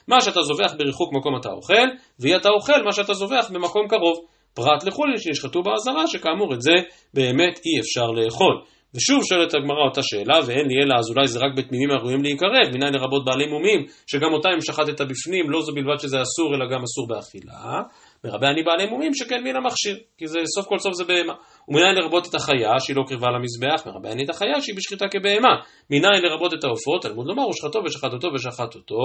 מה 0.08 0.20
שאתה 0.20 0.40
זובח 0.42 0.72
בריחוק 0.78 1.12
מקום 1.12 1.36
אתה 1.40 1.48
אוכל, 1.48 1.88
ויהיה 2.20 2.36
אתה 2.36 2.48
אוכל 2.48 2.82
מה 2.84 2.92
שאתה 2.92 3.14
זובח 3.14 3.50
במקום 3.50 3.88
קרוב. 3.88 4.18
פרט 4.54 4.84
לחולין 4.84 5.18
שנשחטו 5.18 5.62
באזהרה, 5.62 6.06
שכאמור 6.06 6.54
את 6.54 6.62
זה 6.62 6.74
באמת 7.14 7.58
אי 7.66 7.80
אפשר 7.80 8.06
לאכול. 8.06 8.54
ושוב 8.94 9.20
שואלת 9.28 9.54
הגמרא 9.54 9.84
אותה 9.88 10.00
שאלה, 10.02 10.40
ואין 10.46 10.66
לי 10.68 10.74
אלא 10.82 10.94
אז 10.98 11.10
אולי 11.10 11.26
זה 11.28 11.38
רק 11.38 11.52
בתמימים 11.56 11.90
הראויים 11.90 12.22
להיקרב, 12.22 12.66
מניין 12.74 12.94
לרבות 12.94 13.24
בעלי 13.24 13.46
מומים, 13.46 13.86
שגם 14.06 14.32
אותם 14.32 14.48
אם 14.54 14.60
שחטת 14.60 15.00
בפנים, 15.00 15.50
לא 15.50 15.62
זו 15.62 15.72
בלבד 15.74 15.98
שזה 15.98 16.22
אסור, 16.22 16.54
אלא 16.54 16.66
גם 16.72 16.82
אסור 16.82 17.08
באכילה. 17.08 17.82
מרבה 18.24 18.48
אני 18.50 18.62
בעלי 18.62 18.86
מומים 18.86 19.14
שכן 19.14 19.44
מן 19.44 19.56
המכשיר, 19.56 19.96
כי 20.18 20.26
זה 20.26 20.38
סוף 20.54 20.66
כל 20.66 20.78
סוף 20.78 20.94
זה 20.94 21.04
בהמה. 21.04 21.34
ומניין 21.68 21.94
לרבות 21.94 22.26
את 22.28 22.34
החיה 22.34 22.80
שהיא 22.80 22.96
לא 22.96 23.02
קרבה 23.08 23.26
למזבח, 23.30 23.86
מרבה 23.86 24.12
אני 24.12 24.24
את 24.24 24.30
החיה 24.30 24.60
שהיא 24.60 24.76
בשחיטה 24.76 25.06
כבהמה. 25.08 25.54
מניין 25.90 26.22
לרבות 26.22 26.54
את 26.54 26.64
העופות, 26.64 27.02
תלמוד 27.02 27.26
לומר, 27.26 27.48
ושחטו 27.48 27.78
ושחט 27.84 28.12
אותו 28.12 28.28
ושחט 28.34 28.74
אותו. 28.74 29.04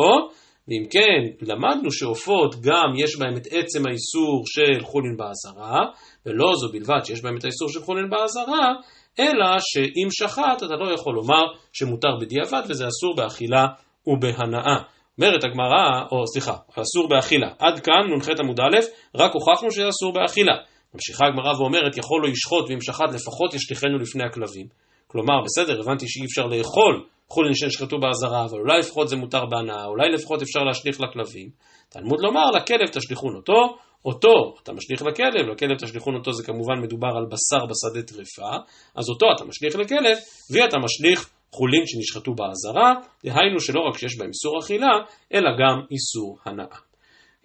ואם 0.68 0.84
כן, 0.90 1.46
למדנו 1.52 1.92
שעופות 1.92 2.56
גם 2.56 2.94
יש 2.98 3.20
בהם 3.20 3.38
את 3.38 3.48
עצם 3.52 3.88
האיסור 3.88 4.44
של 4.46 4.84
חולין 4.84 5.18
באזהרה, 5.18 5.82
ולא 6.26 6.52
זו 6.56 6.72
בלבד 6.72 7.06
שיש 7.06 7.22
בהם 7.22 7.38
את 7.38 7.44
האיסור 7.44 7.70
של 7.70 7.82
חולין 7.82 8.10
באזהרה, 8.10 8.74
אלא 9.20 9.60
שאם 9.60 10.08
שחט 10.12 10.64
אתה 10.64 10.76
לא 10.76 10.94
יכול 10.94 11.16
לומר 11.16 11.44
שמותר 11.74 12.16
בדיעבד 12.22 12.62
וזה 12.70 12.88
אסור 12.88 13.16
באכילה 13.16 13.66
ובהנאה. 14.08 14.78
אומרת 15.18 15.44
הגמרא, 15.44 16.04
או 16.12 16.28
סליחה, 16.28 16.56
אסור 16.82 17.10
באכילה. 17.10 17.50
עד 17.60 17.80
כאן 17.80 18.14
נ"ח 18.18 18.30
עמוד 18.40 18.60
א', 18.60 18.78
רק 19.16 19.32
הוכחנו 19.34 19.72
שזה 19.72 19.90
אסור 19.90 20.14
באכילה. 20.14 20.54
ממשיכה 20.94 21.26
הגמרא 21.26 21.54
ואומרת, 21.60 21.98
יכול 21.98 22.22
לא 22.24 22.28
ישחוט 22.28 22.70
ואם 22.70 22.82
שחט 22.82 23.14
לפחות 23.14 23.54
ישליכנו 23.54 23.98
לפני 23.98 24.24
הכלבים. 24.24 24.85
כלומר, 25.16 25.42
בסדר, 25.46 25.80
הבנתי 25.80 26.06
שאי 26.08 26.26
אפשר 26.26 26.46
לאכול 26.46 27.06
חולין 27.30 27.56
שנשחטו 27.56 28.00
באזהרה, 28.00 28.46
אבל 28.46 28.60
אולי 28.60 28.80
לפחות 28.80 29.10
זה 29.10 29.16
מותר 29.16 29.46
בהנאה, 29.46 29.86
אולי 29.86 30.10
לפחות 30.10 30.42
אפשר 30.42 30.60
להשליך 30.60 31.02
לכלבים. 31.02 31.50
תלמוד 31.90 32.20
לומר, 32.20 32.52
לכלב 32.52 32.88
תשליכון 32.92 33.36
אותו, 33.36 33.78
אותו 34.06 34.56
אתה 34.64 34.74
משליך 34.74 35.02
לכלב, 35.02 35.46
לכלב 35.52 35.78
תשליכון 35.78 36.16
אותו 36.16 36.32
זה 36.34 36.44
כמובן 36.44 36.80
מדובר 36.82 37.08
על 37.08 37.26
בשר 37.26 37.66
בשדה 37.66 38.04
טרפה, 38.08 38.56
אז 38.96 39.10
אותו 39.10 39.26
אתה 39.36 39.46
משליך 39.46 39.76
לכלב, 39.76 40.18
ואתה 40.52 40.78
משליך 40.78 41.30
חולין 41.52 41.84
שנשחטו 41.86 42.32
באזהרה, 42.34 42.94
דהיינו 43.26 43.60
שלא 43.60 43.80
רק 43.90 43.98
שיש 43.98 44.18
בהם 44.18 44.30
איסור 44.30 44.60
אכילה, 44.60 44.94
אלא 45.34 45.50
גם 45.60 45.82
איסור 45.92 46.38
הנאה. 46.46 46.78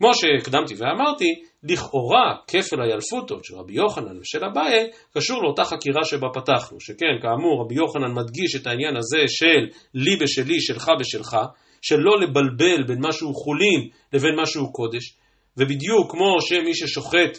כמו 0.01 0.11
שהקדמתי 0.15 0.75
ואמרתי, 0.79 1.25
לכאורה 1.63 2.37
כפל 2.47 2.83
הילפותות 2.83 3.45
של 3.45 3.55
רבי 3.55 3.75
יוחנן 3.75 4.19
ושל 4.21 4.45
אביי 4.45 4.91
קשור 5.15 5.43
לאותה 5.43 5.65
חקירה 5.65 6.05
שבה 6.05 6.29
פתחנו, 6.35 6.81
שכן 6.81 7.15
כאמור 7.23 7.65
רבי 7.65 7.75
יוחנן 7.75 8.13
מדגיש 8.15 8.57
את 8.57 8.67
העניין 8.67 8.97
הזה 8.97 9.19
של 9.29 9.77
לי 9.95 10.17
בשלי, 10.17 10.61
שלך 10.61 10.91
בשלך, 11.01 11.37
של 11.83 11.97
לא 11.97 12.21
לבלבל 12.21 12.83
בין 12.87 12.99
משהו 13.01 13.35
חולין 13.35 13.89
לבין 14.13 14.41
משהו 14.43 14.73
קודש, 14.73 15.17
ובדיוק 15.57 16.11
כמו 16.11 16.37
שמי 16.41 16.75
ששוחט 16.75 17.39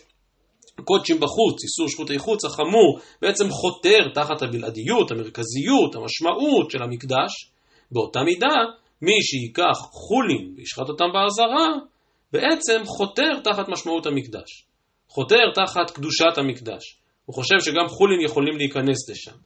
קודשים 0.84 1.20
בחוץ, 1.20 1.64
איסור 1.64 1.88
שחוטי 1.90 2.20
חוץ 2.20 2.46
החמור, 2.46 3.00
בעצם 3.22 3.50
חותר 3.50 4.10
תחת 4.14 4.42
הבלעדיות, 4.42 5.12
המרכזיות, 5.12 5.96
המשמעות 5.96 6.72
של 6.72 6.84
המקדש, 6.84 7.52
באותה 7.92 8.20
מידה, 8.26 8.56
מי 9.02 9.22
שייקח 9.22 9.78
חולין 9.92 10.54
וישחט 10.58 10.90
אותם 10.90 11.06
באזהרה, 11.14 11.91
בעצם 12.34 12.82
חותר 12.86 13.40
תחת 13.44 13.70
משמעות 13.70 14.06
המקדש. 14.06 14.66
חותר 15.08 15.52
תחת 15.56 15.92
קדושת 15.92 16.38
המקדש. 16.38 16.98
הוא 17.26 17.36
חושב 17.36 17.60
שגם 17.60 17.88
חולין 17.88 18.22
יכולים 18.22 18.58
להיכנס 18.58 19.10
לשם. 19.10 19.38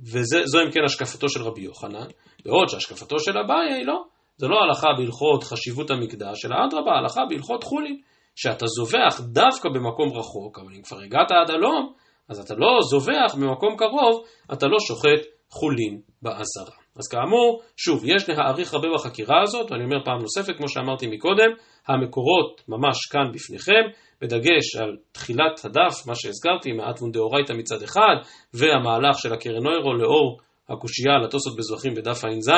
וזו 0.00 0.62
אם 0.66 0.70
כן 0.70 0.80
השקפתו 0.84 1.28
של 1.28 1.42
רבי 1.42 1.60
יוחנן, 1.60 2.06
בעוד 2.44 2.68
שהשקפתו 2.68 3.18
של 3.18 3.38
אביי 3.38 3.74
היא 3.78 3.86
לא. 3.86 4.04
זה 4.36 4.46
לא 4.48 4.56
הלכה 4.56 4.88
בהלכות 4.98 5.44
חשיבות 5.44 5.90
המקדש, 5.90 6.44
אלא 6.44 6.54
אדרבה, 6.66 6.92
הלכה 6.92 7.20
בהלכות 7.28 7.64
חולין. 7.64 8.00
שאתה 8.36 8.66
זובח 8.66 9.20
דווקא 9.20 9.68
במקום 9.68 10.08
רחוק, 10.18 10.58
אבל 10.58 10.74
אם 10.76 10.82
כבר 10.82 11.00
הגעת 11.00 11.30
עד 11.30 11.50
הלום, 11.50 11.92
אז 12.28 12.40
אתה 12.40 12.54
לא 12.54 12.78
זובח 12.90 13.34
במקום 13.34 13.76
קרוב, 13.76 14.24
אתה 14.52 14.66
לא 14.66 14.76
שוחט 14.80 15.26
חולין 15.50 16.00
באזהרה. 16.22 16.81
אז 16.96 17.08
כאמור, 17.08 17.62
שוב, 17.76 18.02
יש 18.04 18.28
להעריך 18.28 18.74
הרבה 18.74 18.88
בחקירה 18.94 19.42
הזאת, 19.42 19.70
ואני 19.70 19.84
אומר 19.84 20.04
פעם 20.04 20.18
נוספת, 20.18 20.56
כמו 20.56 20.68
שאמרתי 20.68 21.06
מקודם, 21.06 21.50
המקורות 21.88 22.62
ממש 22.68 22.96
כאן 23.10 23.32
בפניכם, 23.34 23.82
בדגש 24.20 24.76
על 24.80 24.96
תחילת 25.12 25.64
הדף, 25.64 26.06
מה 26.06 26.14
שהזכרתי, 26.14 26.72
מעט 26.72 26.98
וונדאורייתא 26.98 27.52
מצד 27.52 27.82
אחד, 27.82 28.16
והמהלך 28.54 29.18
של 29.18 29.32
הקרן 29.32 29.62
נוירו 29.62 29.94
לאור 29.94 30.40
הקושייה 30.68 31.14
על 31.14 31.24
התוספות 31.24 31.58
בזרחים 31.58 31.94
בדף 31.94 32.24
ע"ז 32.24 32.50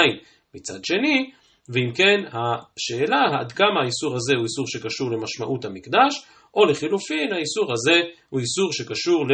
מצד 0.55 0.85
שני, 0.85 1.31
ואם 1.69 1.93
כן, 1.95 2.21
השאלה 2.33 3.41
עד 3.41 3.53
כמה 3.53 3.81
האיסור 3.83 4.15
הזה 4.15 4.33
הוא 4.37 4.45
איסור 4.45 4.67
שקשור 4.67 5.11
למשמעות 5.11 5.65
המקדש, 5.65 6.27
או 6.57 6.65
לחילופין, 6.65 7.33
האיסור 7.33 7.73
הזה 7.73 8.01
הוא 8.31 8.41
איסור 8.41 8.73
שקשור 8.73 9.25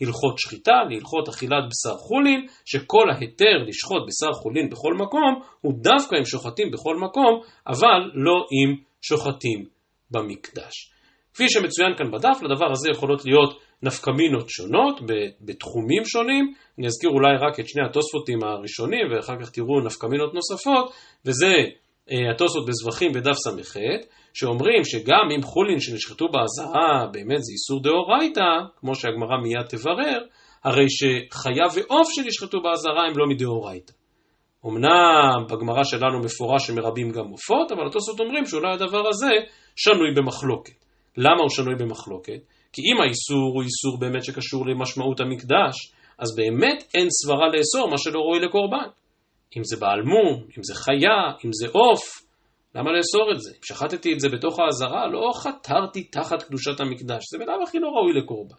להלכות 0.00 0.38
שחיטה, 0.38 0.76
להלכות 0.90 1.28
אכילת 1.28 1.64
בשר 1.70 1.96
חולין, 1.96 2.46
שכל 2.64 3.10
ההיתר 3.10 3.56
לשחוט 3.66 4.02
בשר 4.08 4.32
חולין 4.32 4.70
בכל 4.70 4.94
מקום, 4.94 5.42
הוא 5.60 5.72
דווקא 5.76 6.16
אם 6.16 6.24
שוחטים 6.24 6.70
בכל 6.70 6.96
מקום, 6.96 7.40
אבל 7.66 8.10
לא 8.14 8.46
אם 8.52 8.76
שוחטים 9.02 9.64
במקדש. 10.10 10.92
כפי 11.34 11.48
שמצוין 11.48 11.96
כאן 11.96 12.10
בדף, 12.10 12.42
לדבר 12.42 12.72
הזה 12.72 12.90
יכולות 12.90 13.24
להיות 13.24 13.60
נפקמינות 13.82 14.48
שונות 14.48 15.00
בתחומים 15.40 16.04
שונים. 16.04 16.54
אני 16.78 16.86
אזכיר 16.86 17.10
אולי 17.10 17.36
רק 17.40 17.60
את 17.60 17.68
שני 17.68 17.82
התוספותים 17.86 18.38
הראשונים 18.44 19.06
ואחר 19.10 19.34
כך 19.40 19.50
תראו 19.50 19.80
נפקמינות 19.80 20.34
נוספות, 20.34 20.92
וזה 21.24 21.54
התוספות 22.30 22.66
בזבחים 22.66 23.12
בדף 23.12 23.32
ס"ח, 23.32 23.76
שאומרים 24.34 24.84
שגם 24.84 25.28
אם 25.36 25.42
חולין 25.42 25.80
שנשחטו 25.80 26.28
באזהרה 26.28 27.06
באמת 27.12 27.42
זה 27.42 27.52
איסור 27.52 27.82
דאורייתא, 27.82 28.50
כמו 28.80 28.94
שהגמרא 28.94 29.36
מיד 29.42 29.66
תברר, 29.68 30.18
הרי 30.64 30.86
שחיה 30.88 31.64
ועוף 31.74 32.08
שנשחטו 32.12 32.60
באזהרה 32.60 33.06
הם 33.08 33.18
לא 33.18 33.26
מדאורייתא. 33.26 33.92
אמנם 34.66 35.46
בגמרא 35.50 35.84
שלנו 35.84 36.18
מפורש 36.20 36.66
שמרבים 36.66 37.10
גם 37.10 37.28
עופות, 37.30 37.72
אבל 37.72 37.86
התוספות 37.86 38.20
אומרים 38.20 38.46
שאולי 38.46 38.72
הדבר 38.72 39.08
הזה 39.08 39.32
שנוי 39.76 40.14
במחלוקת. 40.16 40.84
למה 41.16 41.40
הוא 41.40 41.50
שנוי 41.50 41.74
במחלוקת? 41.74 42.40
כי 42.72 42.82
אם 42.82 43.00
האיסור 43.00 43.52
הוא 43.54 43.62
איסור 43.62 43.98
באמת 44.00 44.24
שקשור 44.24 44.66
למשמעות 44.66 45.20
המקדש, 45.20 45.92
אז 46.18 46.36
באמת 46.36 46.84
אין 46.94 47.08
סברה 47.10 47.48
לאסור 47.48 47.90
מה 47.90 47.98
שלא 47.98 48.20
ראוי 48.20 48.40
לקורבן. 48.40 48.88
אם 49.56 49.64
זה 49.64 49.76
בעל 49.80 50.02
מום, 50.02 50.44
אם 50.58 50.62
זה 50.62 50.74
חיה, 50.74 51.18
אם 51.44 51.50
זה 51.52 51.66
עוף, 51.72 52.28
למה 52.74 52.90
לאסור 52.92 53.32
את 53.32 53.40
זה? 53.40 53.50
אם 53.50 53.62
שחטתי 53.64 54.12
את 54.12 54.20
זה 54.20 54.28
בתוך 54.28 54.58
האזהרה, 54.58 55.06
לא 55.06 55.32
חתרתי 55.34 56.04
תחת 56.04 56.42
קדושת 56.42 56.80
המקדש, 56.80 57.24
זה 57.30 57.38
בלאו 57.38 57.62
הכי 57.62 57.78
לא 57.78 57.88
ראוי 57.88 58.12
לקורבן. 58.12 58.56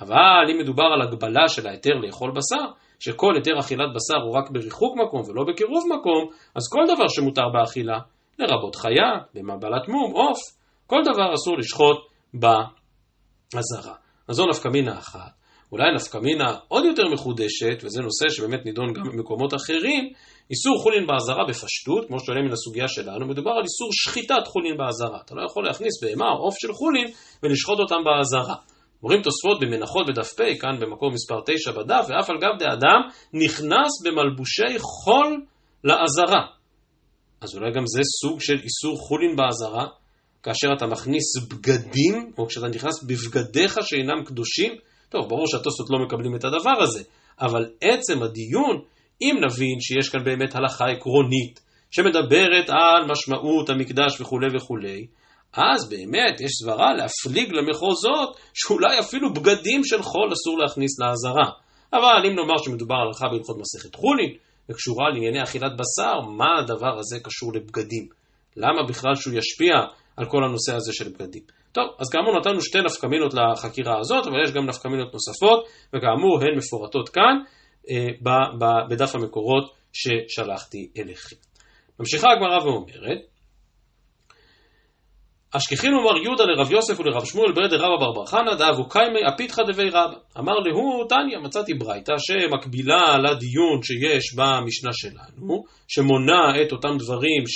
אבל 0.00 0.50
אם 0.50 0.58
מדובר 0.58 0.84
על 0.84 1.02
הגבלה 1.02 1.48
של 1.48 1.66
ההיתר 1.66 1.94
לאכול 1.94 2.30
בשר, 2.30 2.64
שכל 3.00 3.34
היתר 3.34 3.60
אכילת 3.60 3.88
בשר 3.94 4.22
הוא 4.24 4.36
רק 4.36 4.50
בריחוק 4.50 4.96
מקום 4.96 5.22
ולא 5.28 5.44
בקירוב 5.48 5.84
מקום, 5.98 6.30
אז 6.54 6.62
כל 6.72 6.84
דבר 6.94 7.08
שמותר 7.08 7.48
באכילה, 7.52 7.98
לרבות 8.38 8.76
חיה, 8.76 9.10
במבלת 9.34 9.88
מום, 9.88 10.12
עוף, 10.12 10.38
כל 10.86 11.00
דבר 11.04 11.34
אסור 11.34 11.58
לשחוט 11.58 11.96
באזהרה. 12.34 13.94
אז 14.28 14.36
זו 14.36 14.46
נפקא 14.46 14.68
מינה 14.68 14.98
אחת. 14.98 15.43
אולי 15.74 15.94
נפקא 15.94 16.18
מינה 16.18 16.56
עוד 16.68 16.84
יותר 16.84 17.08
מחודשת, 17.08 17.84
וזה 17.84 18.00
נושא 18.02 18.28
שבאמת 18.28 18.66
נידון 18.66 18.92
גם 18.92 19.02
במקומות 19.02 19.54
אחרים, 19.54 20.12
איסור 20.50 20.82
חולין 20.82 21.06
באזהרה 21.06 21.44
בפשטות, 21.48 22.06
כמו 22.08 22.20
שעולה 22.20 22.42
מן 22.42 22.52
הסוגיה 22.52 22.88
שלנו, 22.88 23.26
מדובר 23.26 23.50
על 23.50 23.62
איסור 23.62 23.88
שחיטת 23.92 24.46
חולין 24.46 24.76
באזהרה. 24.76 25.20
אתה 25.24 25.34
לא 25.34 25.42
יכול 25.46 25.64
להכניס 25.64 26.02
בהמה 26.02 26.28
או 26.30 26.44
עוף 26.44 26.54
של 26.58 26.72
חולין 26.72 27.08
ולשחוט 27.42 27.78
אותם 27.78 28.00
באזהרה. 28.04 28.54
אומרים 29.02 29.22
תוספות 29.22 29.60
במנחות 29.60 30.06
בדף 30.08 30.32
פ, 30.32 30.40
כאן 30.60 30.80
במקום 30.80 31.14
מספר 31.14 31.40
9 31.46 31.72
בדף, 31.72 32.06
ואף 32.08 32.30
על 32.30 32.36
גב 32.36 32.54
דאדם 32.58 33.00
נכנס 33.44 33.92
במלבושי 34.04 34.78
חול 34.78 35.44
לאזהרה. 35.84 36.42
אז 37.40 37.56
אולי 37.56 37.72
גם 37.76 37.86
זה 37.86 38.00
סוג 38.20 38.40
של 38.40 38.58
איסור 38.64 38.98
חולין 39.08 39.36
באזהרה, 39.36 39.86
כאשר 40.42 40.68
אתה 40.76 40.86
מכניס 40.86 41.24
בגדים, 41.50 42.32
או 42.38 42.46
כשאתה 42.46 42.68
נכנס 42.68 43.02
בבגדיך 43.02 43.78
שאינם 43.82 44.24
קדושים, 44.24 44.72
טוב, 45.14 45.28
ברור 45.28 45.46
שהתוספות 45.46 45.86
לא 45.90 45.98
מקבלים 46.06 46.36
את 46.36 46.44
הדבר 46.44 46.82
הזה, 46.82 47.02
אבל 47.40 47.70
עצם 47.80 48.22
הדיון, 48.22 48.80
אם 49.22 49.36
נבין 49.44 49.80
שיש 49.80 50.08
כאן 50.08 50.24
באמת 50.24 50.54
הלכה 50.54 50.84
עקרונית, 50.84 51.60
שמדברת 51.90 52.68
על 52.68 53.10
משמעות 53.10 53.70
המקדש 53.70 54.20
וכולי 54.20 54.46
וכולי, 54.56 55.06
אז 55.52 55.88
באמת 55.88 56.40
יש 56.40 56.50
סברה 56.62 56.94
להפליג 56.94 57.52
למחוזות 57.52 58.36
שאולי 58.54 58.98
אפילו 58.98 59.32
בגדים 59.32 59.84
של 59.84 60.02
חול 60.02 60.32
אסור 60.32 60.58
להכניס 60.58 61.00
לאזהרה. 61.00 61.50
אבל 61.92 62.26
אם 62.26 62.34
נאמר 62.36 62.58
שמדובר 62.64 62.94
על 62.94 63.06
הלכה 63.06 63.26
בהלכות 63.28 63.56
מסכת 63.60 63.94
חולין, 63.94 64.30
וקשורה 64.70 65.10
לענייני 65.10 65.42
אכילת 65.42 65.72
בשר, 65.72 66.20
מה 66.20 66.58
הדבר 66.58 66.98
הזה 66.98 67.20
קשור 67.24 67.52
לבגדים? 67.54 68.08
למה 68.56 68.88
בכלל 68.88 69.14
שהוא 69.14 69.34
ישפיע 69.34 69.74
על 70.16 70.26
כל 70.26 70.44
הנושא 70.44 70.74
הזה 70.74 70.92
של 70.92 71.08
בגדים? 71.08 71.42
טוב, 71.72 71.84
אז 71.98 72.10
כאמור 72.10 72.38
נתנו 72.38 72.60
שתי 72.60 72.78
נפקמינות 72.84 73.34
לחקירה 73.34 73.98
הזאת, 73.98 74.26
אבל 74.26 74.42
יש 74.44 74.52
גם 74.52 74.66
נפקמינות 74.66 75.12
נוספות, 75.12 75.64
וכאמור 75.88 76.38
הן 76.42 76.56
מפורטות 76.58 77.08
כאן 77.08 77.36
אה, 77.90 78.06
בדף 78.90 79.14
המקורות 79.14 79.72
ששלחתי 79.92 80.88
אליכם. 80.98 81.36
ממשיכה 82.00 82.28
הגמרא 82.32 82.64
ואומרת, 82.64 83.18
אשכחין 85.56 85.90
אומר 85.94 86.22
יהודה 86.22 86.44
לרב 86.44 86.72
יוסף 86.72 87.00
ולרב 87.00 87.24
שמואל 87.24 87.52
ברד 87.52 87.72
רבא 87.72 87.96
בר 88.00 88.12
בר 88.12 88.26
חנא 88.26 88.54
דאבו 88.54 88.88
קיימי 88.88 89.20
אפיתחא 89.28 89.62
דבי 89.62 89.90
רבא. 89.90 90.16
אמר 90.38 90.52
להו 90.52 91.04
תניא 91.08 91.38
מצאתי 91.38 91.74
ברייתא 91.74 92.12
שמקבילה 92.18 93.18
לדיון 93.18 93.82
שיש 93.82 94.34
במשנה 94.36 94.90
שלנו, 94.92 95.64
שמונה 95.88 96.62
את 96.62 96.72
אותם 96.72 96.96
דברים 96.98 97.46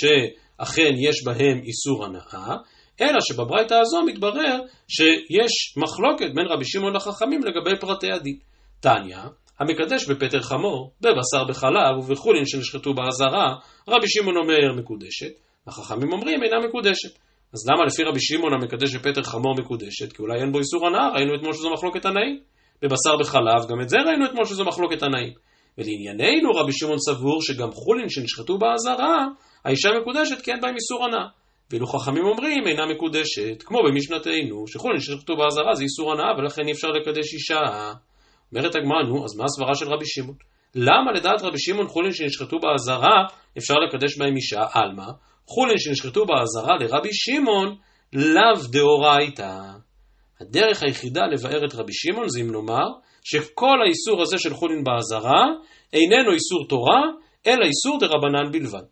שאכן 0.59 0.93
יש 0.97 1.23
בהם 1.25 1.61
איסור 1.63 2.05
הנאה, 2.05 2.55
אלא 3.01 3.19
שבברייתא 3.29 3.73
הזו 3.73 4.01
מתברר 4.05 4.59
שיש 4.87 5.77
מחלוקת 5.77 6.35
בין 6.35 6.45
רבי 6.49 6.65
שמעון 6.65 6.95
לחכמים 6.95 7.41
לגבי 7.43 7.79
פרטי 7.79 8.11
הדין. 8.11 8.37
תניא, 8.79 9.17
המקדש 9.59 10.09
בפטר 10.09 10.41
חמור, 10.41 10.93
בבשר 11.01 11.43
בחלב 11.49 11.97
ובחולין 11.97 12.45
שנשחטו 12.45 12.93
באזהרה, 12.93 13.55
רבי 13.87 14.07
שמעון 14.07 14.37
אומר 14.37 14.73
מקודשת, 14.81 15.31
החכמים 15.67 16.11
אומרים 16.11 16.43
אינה 16.43 16.67
מקודשת. 16.67 17.19
אז 17.53 17.69
למה 17.69 17.85
לפי 17.85 18.03
רבי 18.03 18.19
שמעון 18.19 18.53
המקדש 18.53 18.95
בפטר 18.95 19.23
חמור 19.23 19.55
מקודשת? 19.59 20.13
כי 20.13 20.21
אולי 20.21 20.41
אין 20.41 20.51
בו 20.51 20.59
איסור 20.59 20.87
הנאה, 20.87 21.09
ראינו 21.15 21.35
אתמול 21.35 21.53
שזו 21.53 21.73
מחלוקת 21.73 22.05
הנאים. 22.05 22.39
בבשר 22.81 23.17
בחלב, 23.19 23.69
גם 23.69 23.81
את 23.81 23.89
זה 23.89 23.97
ראינו 23.97 24.25
אתמול 24.25 24.45
שזו 24.45 24.65
מחלוקת 24.65 25.03
הנאים. 25.03 25.33
ולענייננו 25.77 26.51
רבי 26.55 26.73
שמעון 26.73 26.99
סבור 26.99 27.41
שגם 27.41 27.71
חולין 27.71 28.09
שנשחטו 28.09 28.57
באזהרה, 28.57 29.27
האישה 29.65 29.89
מקודשת 30.01 30.41
כי 30.41 30.51
אין 30.51 30.61
בהם 30.61 30.75
איסור 30.75 31.05
הנאה. 31.05 31.27
ואילו 31.71 31.87
חכמים 31.87 32.23
אומרים 32.25 32.67
אינה 32.67 32.85
מקודשת, 32.85 33.63
כמו 33.65 33.79
במשנתנו, 33.83 34.67
שחולין 34.67 34.99
שנשחטו 34.99 35.35
באזהרה 35.35 35.75
זה 35.75 35.83
איסור 35.83 36.11
הנאה 36.11 36.37
ולכן 36.37 36.67
אי 36.67 36.71
אפשר 36.71 36.87
לקדש 36.87 37.33
אישה. 37.33 37.93
אומרת 38.51 38.75
הגמרא, 38.75 39.03
נו, 39.09 39.25
אז 39.25 39.35
מה 39.37 39.45
הסברה 39.45 39.75
של 39.75 39.87
רבי 39.93 40.05
שמעון? 40.05 40.35
למה 40.75 41.11
לדעת 41.15 41.41
רבי 41.41 41.59
שמעון 41.59 41.87
חולין 41.87 42.11
שנשחטו 42.13 42.59
באזהרה 42.59 43.25
אפשר 43.57 43.73
לקדש 43.73 44.17
בהם 44.17 44.35
אישה? 44.35 44.61
עלמא, 44.73 45.11
חולין 45.45 45.77
שנשחטו 45.77 46.25
באזהרה 46.25 46.77
לרבי 46.79 47.09
שמעון, 47.11 47.75
לאו 48.13 48.67
דאורייתא. 48.71 49.53
הדרך 50.41 50.83
היחידה 50.83 51.21
לבאר 51.31 51.65
את 51.65 51.75
רבי 51.75 51.93
שמעון 51.93 52.29
זה 52.29 52.41
אם 52.41 52.51
נאמר 52.51 52.87
שכל 53.23 53.77
האיסור 53.85 54.21
הזה 54.21 54.37
של 54.37 54.53
חולין 54.53 54.83
באזהרה 54.83 55.45
איננו 55.93 56.33
איסור 56.33 56.67
תורה, 56.69 57.01
אלא 57.47 57.65
איסור 57.65 57.99
דרבנן 57.99 58.51
בלבד. 58.51 58.83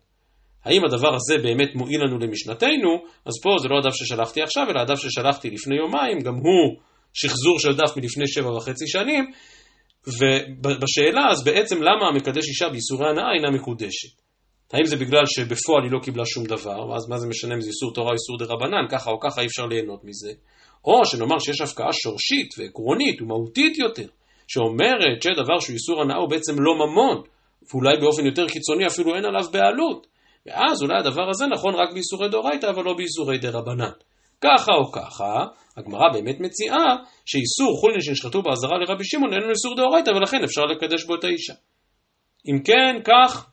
האם 0.64 0.84
הדבר 0.84 1.14
הזה 1.14 1.38
באמת 1.42 1.74
מועיל 1.74 2.04
לנו 2.04 2.18
למשנתנו, 2.18 2.90
אז 3.26 3.32
פה 3.42 3.50
זה 3.62 3.68
לא 3.68 3.78
הדף 3.78 3.94
ששלחתי 3.94 4.42
עכשיו, 4.42 4.70
אלא 4.70 4.80
הדף 4.80 4.98
ששלחתי 5.00 5.50
לפני 5.50 5.76
יומיים, 5.76 6.20
גם 6.20 6.34
הוא 6.34 6.80
שחזור 7.14 7.58
של 7.58 7.74
דף 7.74 7.96
מלפני 7.96 8.28
שבע 8.28 8.56
וחצי 8.56 8.88
שנים, 8.88 9.24
ובשאלה 10.06 11.30
אז 11.30 11.44
בעצם 11.44 11.82
למה 11.82 12.08
המקדש 12.08 12.48
אישה 12.48 12.68
באיסורי 12.68 13.10
הנאה 13.10 13.32
אינה 13.36 13.50
מקודשת? 13.50 14.28
האם 14.72 14.84
זה 14.84 14.96
בגלל 14.96 15.26
שבפועל 15.26 15.82
היא 15.84 15.92
לא 15.92 15.98
קיבלה 16.02 16.24
שום 16.26 16.44
דבר, 16.44 16.88
ואז 16.88 17.08
מה 17.08 17.18
זה 17.18 17.28
משנה 17.28 17.54
אם 17.54 17.60
זה 17.60 17.68
איסור 17.68 17.94
תורה 17.94 18.08
או 18.08 18.12
איסור 18.12 18.38
דה 18.38 18.44
רבנן, 18.44 18.88
ככה 18.90 19.10
או 19.10 19.20
ככה 19.20 19.40
אי 19.40 19.46
אפשר 19.46 19.66
ליהנות 19.66 20.04
מזה, 20.04 20.32
או 20.84 21.04
שנאמר 21.04 21.38
שיש 21.38 21.60
הפקעה 21.60 21.92
שורשית 21.92 22.54
ועקרונית 22.58 23.22
ומהותית 23.22 23.78
יותר, 23.78 24.06
שאומרת 24.48 25.22
שדבר 25.22 25.60
שהוא 25.60 25.74
איסור 25.74 26.02
הנאה 26.02 26.16
הוא 26.16 26.30
בעצם 26.30 26.52
לא 26.58 26.74
ממון, 26.74 27.22
ואולי 27.70 28.00
באופן 28.00 28.26
יותר 28.26 28.48
קיצוני 28.48 28.86
אפילו 28.86 29.14
אין 29.14 29.24
עליו 29.24 29.44
בעלות, 29.52 30.06
ואז 30.46 30.82
אולי 30.82 30.98
הדבר 30.98 31.28
הזה 31.30 31.46
נכון 31.46 31.74
רק 31.74 31.92
באיסורי 31.92 32.28
דאורייתא 32.28 32.66
אבל 32.66 32.84
לא 32.84 32.94
באיסורי 32.94 33.38
דה 33.38 33.50
רבנן. 33.50 33.92
ככה 34.40 34.72
או 34.72 34.92
ככה, 34.92 35.44
הגמרא 35.76 36.12
באמת 36.12 36.40
מציעה 36.40 36.96
שאיסור 37.26 37.80
חולין 37.80 38.00
שנשחטו 38.00 38.42
באזהרה 38.42 38.78
לרבי 38.78 39.04
שמעון 39.04 39.32
איננו 39.32 39.50
איסור 39.50 39.76
דאורייתא 39.76 40.10
ולכן 40.10 40.44
אפשר 40.44 40.62
לקדש 40.62 41.04
בו 41.04 41.14
את 41.14 41.24
האישה. 41.24 41.54
אם 42.48 42.62
כן, 42.64 43.00
כך, 43.04 43.50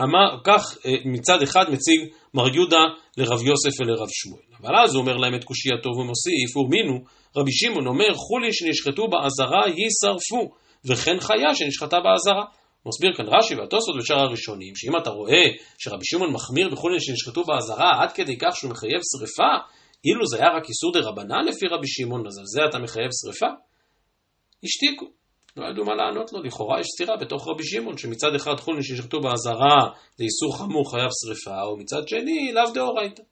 אמר, 0.00 0.40
כך 0.44 0.76
אה, 0.86 0.92
מצד 1.04 1.42
אחד 1.42 1.64
מציג 1.70 2.00
מר 2.34 2.48
יהודה 2.54 2.82
לרב 3.16 3.42
יוסף 3.42 3.80
ולרב 3.80 4.08
שמואל. 4.10 4.51
אבל 4.62 4.74
אז 4.84 4.94
הוא 4.94 5.00
אומר 5.02 5.16
להם 5.16 5.34
את 5.34 5.44
קושייתו 5.44 5.88
ומוסיף, 5.88 6.56
ורמינו, 6.56 7.04
רבי 7.36 7.52
שמעון 7.52 7.86
אומר 7.86 8.14
חולין 8.14 8.52
שנשחטו 8.52 9.08
באזהרה 9.08 9.62
יישרפו, 9.68 10.54
וכן 10.84 11.20
חיה 11.20 11.54
שנשחטה 11.54 11.96
באזהרה. 12.00 12.44
מסביר 12.86 13.14
כאן 13.16 13.26
רש"י 13.28 13.54
והתוספות 13.54 13.94
ושאר 14.00 14.18
הראשונים, 14.18 14.76
שאם 14.76 14.96
אתה 14.96 15.10
רואה 15.10 15.44
שרבי 15.78 16.04
שמעון 16.04 16.32
מחמיר 16.32 16.68
בחולין 16.68 17.00
שנשחטו 17.00 17.44
באזהרה 17.44 18.02
עד 18.02 18.12
כדי 18.12 18.38
כך 18.38 18.56
שהוא 18.56 18.70
מחייב 18.70 19.00
שרפה, 19.12 19.52
אילו 20.04 20.26
זה 20.26 20.36
היה 20.36 20.48
רק 20.56 20.68
איסור 20.68 20.92
דה 20.92 21.00
רבנן 21.00 21.44
לפי 21.48 21.66
רבי 21.66 21.86
שמעון, 21.86 22.26
אז 22.26 22.38
על 22.38 22.44
זה 22.46 22.60
אתה 22.70 22.78
מחייב 22.78 23.10
שרפה? 23.22 23.52
השתיקו. 24.64 25.06
לא 25.56 25.66
ידעו 25.66 25.84
מה 25.84 25.94
לענות 25.94 26.32
לו, 26.32 26.42
לכאורה 26.42 26.80
יש 26.80 26.86
סתירה 26.94 27.16
בתוך 27.16 27.48
רבי 27.48 27.64
שמעון, 27.64 27.98
שמצד 27.98 28.34
אחד 28.36 28.60
חולין 28.60 28.82
שנשחטו 28.82 29.20
באזהרה 29.20 29.80
זה 30.16 30.24
איסור 30.24 30.58
חמור 30.58 30.90
חייב 30.90 31.10
שרפה, 31.20 31.68
ומצד 31.68 32.08
שני 32.08 32.52
לאו 32.52 32.72
דאורייתא. 32.74 33.22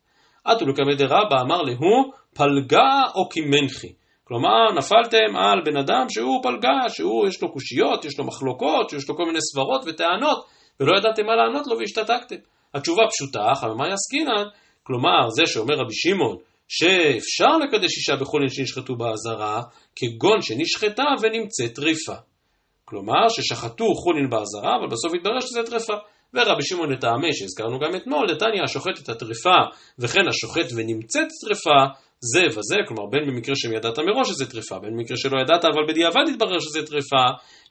עטו 0.44 0.66
לקמא 0.66 0.94
דרבא 0.94 1.40
אמר 1.40 1.62
להו 1.62 2.12
פלגה 2.35 3.02
או 3.14 3.28
קימנחי. 3.28 3.92
כלומר, 4.25 4.73
נפלתם 4.76 5.37
על 5.37 5.62
בן 5.64 5.76
אדם 5.76 6.06
שהוא 6.09 6.42
פלגה, 6.42 6.88
שהוא 6.88 7.28
יש 7.28 7.42
לו 7.42 7.52
קושיות, 7.52 8.04
יש 8.04 8.18
לו 8.18 8.25
מחלוקות, 8.25 8.90
שיש 8.90 9.09
לו 9.09 9.16
כל 9.16 9.25
מיני 9.26 9.38
סברות 9.40 9.85
וטענות, 9.87 10.47
ולא 10.80 10.99
ידעתם 10.99 11.26
מה 11.26 11.37
לענות 11.37 11.66
לו 11.66 11.78
והשתתקתם. 11.78 12.37
התשובה 12.75 13.02
פשוטה, 13.11 13.54
חממה 13.54 13.88
יסקינן, 13.88 14.49
כלומר, 14.82 15.30
זה 15.30 15.42
שאומר 15.47 15.75
רבי 15.75 15.94
שמעון, 15.94 16.37
שאפשר 16.68 17.59
לקדש 17.59 17.97
אישה 17.97 18.16
בחולין 18.16 18.49
שנשחטו 18.49 18.97
באזהרה, 18.97 19.62
כגון 19.97 20.42
שנשחטה 20.42 21.04
ונמצאת 21.23 21.75
טריפה. 21.75 22.14
כלומר, 22.85 23.28
ששחטו 23.28 23.85
חולין 23.94 24.30
באזהרה, 24.30 24.76
אבל 24.76 24.87
בסוף 24.87 25.12
התברר 25.14 25.40
שזה 25.40 25.62
טרפה. 25.70 25.94
ורבי 26.34 26.62
שמעון 26.62 26.92
לטעמי, 26.92 27.34
שהזכרנו 27.34 27.78
גם 27.78 27.96
אתמול, 27.96 28.26
דתניא 28.28 28.62
השוחט 28.64 28.99
את 29.02 29.08
הטרפה, 29.08 29.58
וכן 29.99 30.28
השוחט 30.28 30.72
ונמצאת 30.76 31.28
טרפה, 31.46 31.80
זה 32.32 32.42
וזה, 32.46 32.76
כלומר 32.88 33.06
בין 33.10 33.26
במקרה 33.26 33.56
שידעת 33.56 33.99
מראש 33.99 34.28
שזה 34.28 34.46
טרפה, 34.50 34.78
בין 34.78 34.90
במקרה 34.96 35.16
שלא 35.16 35.40
ידעת 35.40 35.64
אבל 35.64 35.82
בדיעבד 35.88 36.25
התברר 36.32 36.58
שזה 36.58 36.86
טרפה, 36.86 37.25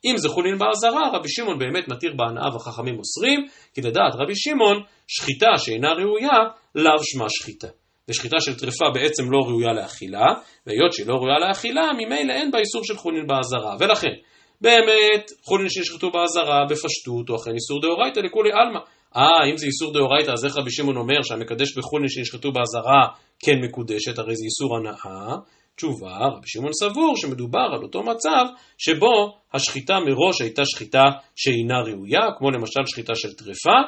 אם 0.05 0.17
זה 0.17 0.29
חולין 0.29 0.57
באזהרה, 0.57 1.09
רבי 1.13 1.29
שמעון 1.29 1.59
באמת 1.59 1.87
מתיר 1.87 2.13
בהנאה 2.15 2.53
והחכמים 2.53 2.95
אוסרים, 2.99 3.47
כי 3.73 3.81
לדעת 3.81 4.13
רבי 4.15 4.35
שמעון, 4.35 4.83
שחיטה 5.07 5.57
שאינה 5.57 5.91
ראויה, 5.93 6.39
לאו 6.75 7.03
שמה 7.03 7.25
שחיטה. 7.29 7.67
ושחיטה 8.09 8.37
של 8.39 8.59
טרפה 8.59 8.85
בעצם 8.93 9.31
לא 9.31 9.37
ראויה 9.47 9.73
לאכילה, 9.73 10.25
והיות 10.67 10.93
שהיא 10.93 11.07
לא 11.07 11.13
ראויה 11.13 11.39
לאכילה, 11.47 11.93
ממילא 11.93 12.33
אין 12.33 12.51
בה 12.51 12.59
איסור 12.59 12.83
של 12.83 12.97
חולין 12.97 13.27
באזהרה. 13.27 13.75
ולכן, 13.79 14.13
באמת, 14.61 15.31
חולין 15.43 15.69
שנשחטו 15.69 16.11
באזהרה, 16.11 16.65
בפשטות, 16.69 17.29
או 17.29 17.35
אכן 17.35 17.51
איסור 17.51 17.81
דאורייתא 17.81 18.19
לכולי 18.19 18.49
עלמא. 18.53 18.79
אה, 19.17 19.49
אם 19.51 19.57
זה 19.57 19.65
איסור 19.65 19.93
דאורייתא, 19.93 20.31
אז 20.31 20.45
איך 20.45 20.57
רבי 20.57 20.71
שמעון 20.71 20.97
אומר 20.97 21.21
שהמקדש 21.23 21.77
בחולין 21.77 22.09
שנשחטו 22.09 22.51
באזהרה 22.51 23.07
כן 23.39 23.55
מקודשת, 23.63 24.19
הרי 24.19 24.35
זה 24.35 24.43
איסור 24.45 24.77
הנאה? 24.77 25.35
תשובה, 25.75 26.17
רבי 26.35 26.47
שמעון 26.47 26.73
סבור 26.73 27.17
שמדובר 27.17 27.67
על 27.73 27.83
אותו 27.83 28.03
מצב 28.03 28.45
שבו 28.77 29.37
השחיטה 29.53 29.99
מראש 29.99 30.41
הייתה 30.41 30.61
שחיטה 30.65 31.03
שאינה 31.35 31.81
ראויה, 31.81 32.21
כמו 32.37 32.51
למשל 32.51 32.81
שחיטה 32.85 33.15
של 33.15 33.33
טרפה, 33.33 33.79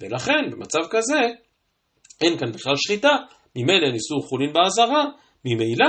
ולכן 0.00 0.50
במצב 0.50 0.78
כזה 0.90 1.20
אין 2.20 2.38
כאן 2.38 2.52
בכלל 2.52 2.74
שחיטה, 2.76 3.16
ממילא 3.56 3.86
אין 3.86 3.94
איסור 3.94 4.22
חולין 4.28 4.52
באזהרה, 4.52 5.04
ממילא 5.44 5.86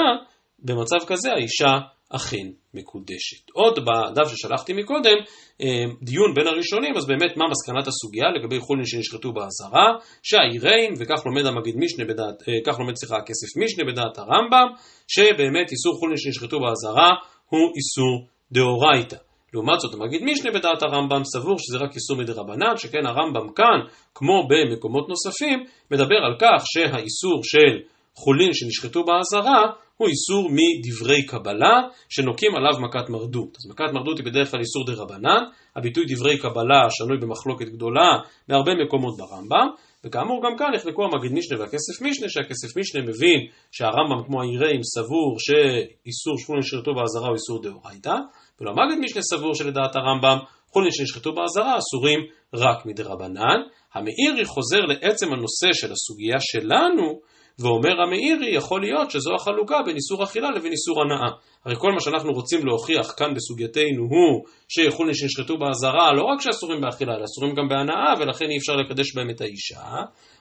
במצב 0.59 1.05
כזה 1.07 1.33
האישה 1.33 1.77
אכן 2.09 2.47
מקודשת. 2.73 3.49
עוד 3.53 3.79
בדף 3.79 4.27
ששלחתי 4.31 4.73
מקודם, 4.73 5.17
אה, 5.61 5.85
דיון 6.01 6.33
בין 6.35 6.47
הראשונים, 6.47 6.97
אז 6.97 7.07
באמת 7.07 7.37
מה 7.37 7.45
מסקנת 7.51 7.87
הסוגיה 7.87 8.29
לגבי 8.35 8.59
חולין 8.59 8.85
שנשחטו 8.85 9.31
באזהרה, 9.33 9.87
שהאיראים, 10.23 10.93
וכך 10.99 11.25
לומד 11.25 11.45
המגיד 11.45 11.75
משנה 11.77 12.05
בדעת, 12.05 12.49
אה, 12.49 12.53
כך 12.65 12.79
לומד 12.79 12.95
סליחה 12.95 13.17
הכסף 13.17 13.57
משנה 13.63 13.83
בדעת 13.91 14.17
הרמב"ם, 14.17 14.67
שבאמת 15.07 15.71
איסור 15.71 15.93
חולין 15.99 16.17
שנשחטו 16.17 16.59
באזהרה 16.59 17.09
הוא 17.49 17.71
איסור 17.77 18.27
דאורייתא. 18.51 19.17
לעומת 19.53 19.79
זאת 19.79 19.93
המגיד 19.93 20.23
משנה 20.23 20.51
בדעת 20.51 20.81
הרמב"ם 20.81 21.23
סבור 21.23 21.55
שזה 21.59 21.77
רק 21.77 21.95
איסור 21.95 22.17
מדי 22.17 22.31
רבנן, 22.31 22.77
שכן 22.77 23.05
הרמב"ם 23.05 23.53
כאן, 23.55 23.79
כמו 24.15 24.47
במקומות 24.49 25.09
נוספים, 25.09 25.63
מדבר 25.91 26.15
על 26.15 26.35
כך 26.39 26.63
שהאיסור 26.65 27.41
של 27.43 27.73
חולין 28.15 28.53
שנשחטו 28.53 29.03
באזהרה 29.03 29.71
הוא 29.97 30.07
איסור 30.07 30.49
מדברי 30.49 31.25
קבלה 31.25 31.81
שנוקים 32.09 32.51
עליו 32.55 32.81
מכת 32.81 33.09
מרדות. 33.09 33.57
אז 33.57 33.71
מכת 33.71 33.93
מרדות 33.93 34.17
היא 34.17 34.25
בדרך 34.25 34.51
כלל 34.51 34.59
איסור 34.59 34.85
דה 34.85 34.93
רבנן, 35.01 35.43
הביטוי 35.75 36.05
דברי 36.07 36.37
קבלה 36.37 36.81
שנוי 36.89 37.17
במחלוקת 37.17 37.65
גדולה 37.65 38.17
בהרבה 38.47 38.71
מקומות 38.83 39.17
ברמב"ם, 39.17 39.67
וכאמור 40.03 40.41
גם 40.45 40.57
כאן 40.57 40.67
נחלקו 40.75 41.03
המגיד 41.03 41.31
משנה 41.33 41.59
והכסף 41.59 42.01
משנה, 42.01 42.29
שהכסף 42.29 42.77
משנה 42.77 43.01
מבין 43.01 43.39
שהרמב"ם 43.71 44.23
כמו 44.25 44.41
העיראים 44.41 44.83
סבור 44.83 45.35
שאיסור 45.39 46.37
שחולין 46.37 46.61
שנשחטו 46.61 46.91
באזהרה 46.93 47.27
הוא 47.27 47.35
איסור 47.35 47.61
דאורייתא, 47.61 48.15
ולא 48.61 48.71
המגיד 48.71 48.99
משנה 48.99 49.21
סבור 49.21 49.55
שלדעת 49.55 49.95
הרמב"ם 49.95 50.37
חולין 50.73 50.91
שנשחטו 50.91 51.33
באזהרה 51.33 51.77
אסורים 51.77 52.19
רק 52.53 52.85
מדרבנן. 52.85 53.59
המאירי 53.93 54.45
חוזר 54.45 54.79
לעצם 54.79 55.33
הנושא 55.33 55.69
של 55.73 55.91
הסוגיה 55.91 56.37
שלנו 56.39 57.19
ואומר 57.61 58.01
המאירי, 58.01 58.55
יכול 58.55 58.81
להיות 58.81 59.11
שזו 59.11 59.35
החלוקה 59.35 59.81
בין 59.85 59.95
איסור 59.95 60.23
אכילה 60.23 60.51
לבין 60.51 60.71
איסור 60.71 61.01
הנאה. 61.01 61.29
הרי 61.65 61.75
כל 61.75 61.91
מה 61.91 61.99
שאנחנו 61.99 62.31
רוצים 62.31 62.65
להוכיח 62.65 63.13
כאן 63.17 63.33
בסוגייתנו 63.35 64.03
הוא 64.03 64.45
שיכולנו 64.69 65.15
שנשחטו 65.15 65.57
באזהרה, 65.57 66.13
לא 66.13 66.23
רק 66.23 66.41
שאסורים 66.41 66.81
באכילה, 66.81 67.13
אלא 67.15 67.23
אסורים 67.23 67.55
גם 67.55 67.67
בהנאה, 67.69 68.13
ולכן 68.19 68.45
אי 68.49 68.57
אפשר 68.57 68.75
לקדש 68.75 69.15
בהם 69.15 69.29
את 69.29 69.41
האישה. 69.41 69.81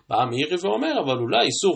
בא 0.09 0.17
המאירי 0.23 0.57
ואומר, 0.63 0.93
אבל 1.05 1.17
אולי 1.19 1.47
איסור, 1.47 1.75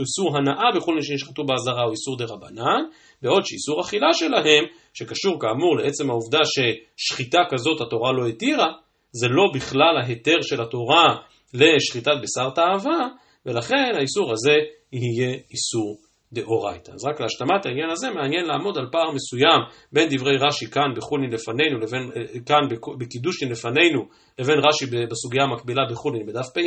איסור 0.00 0.36
הנאה 0.36 0.76
בחולין 0.76 1.02
שנשחטו 1.02 1.44
באזהרה 1.44 1.82
הוא 1.82 1.92
איסור 1.92 2.16
דה 2.18 2.24
רבנן, 2.24 2.82
בעוד 3.22 3.42
שאיסור 3.46 3.80
אכילה 3.80 4.12
שלהם, 4.12 4.64
שקשור 4.94 5.40
כאמור 5.40 5.76
לעצם 5.76 6.10
העובדה 6.10 6.38
ששחיטה 6.44 7.38
כזאת 7.50 7.80
התורה 7.80 8.12
לא 8.12 8.26
התירה, 8.26 8.72
זה 9.12 9.28
לא 9.28 9.42
בכלל 9.54 9.96
ההיתר 10.02 10.36
של 10.42 10.62
התורה 10.62 11.16
לשחיטת 11.54 12.12
בשר 12.22 12.50
תאווה, 12.50 13.08
ולכן 13.46 13.92
האיסור 13.96 14.32
הזה 14.32 14.54
יהיה 14.92 15.34
איסור 15.50 15.98
דאורייתא. 16.32 16.90
אז 16.90 17.04
רק 17.04 17.20
להשלמת 17.20 17.66
העניין 17.66 17.90
הזה 17.90 18.10
מעניין 18.10 18.44
לעמוד 18.46 18.78
על 18.78 18.86
פער 18.92 19.10
מסוים 19.10 19.60
בין 19.92 20.08
דברי 20.08 20.36
רש"י 20.36 20.66
כאן 20.70 20.94
בחולין 20.96 21.30
לפנינו, 21.30 21.78
לבין, 21.78 22.10
אה, 22.16 22.40
כאן 22.46 22.62
בקידושין 22.98 23.48
לפנינו, 23.52 24.00
לבין 24.38 24.58
רש"י 24.58 24.86
בסוגיה 25.10 25.42
המקבילה 25.42 25.82
בחולין 25.90 26.26
בדף 26.26 26.46
פ"ה, 26.54 26.60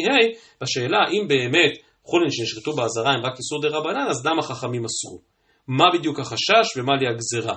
בשאלה 0.61 0.97
האם 1.07 1.27
באמת 1.27 1.73
חולין 2.03 2.31
שנשחטו 2.31 2.73
באזהרה 2.73 3.11
הם 3.11 3.25
רק 3.25 3.37
איסור 3.37 3.61
דרבנן, 3.61 4.07
אז 4.09 4.23
דם 4.23 4.39
החכמים 4.39 4.85
אסרו. 4.85 5.19
מה 5.67 5.85
בדיוק 5.93 6.19
החשש 6.19 6.77
ומה 6.77 6.95
לי 6.95 7.07
הגזרה? 7.07 7.55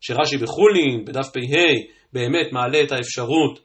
שרש"י 0.00 0.36
בחולין, 0.36 1.04
בדף 1.04 1.28
פ"ה, 1.28 1.72
באמת 2.12 2.52
מעלה 2.52 2.82
את 2.82 2.92
האפשרות 2.92 3.60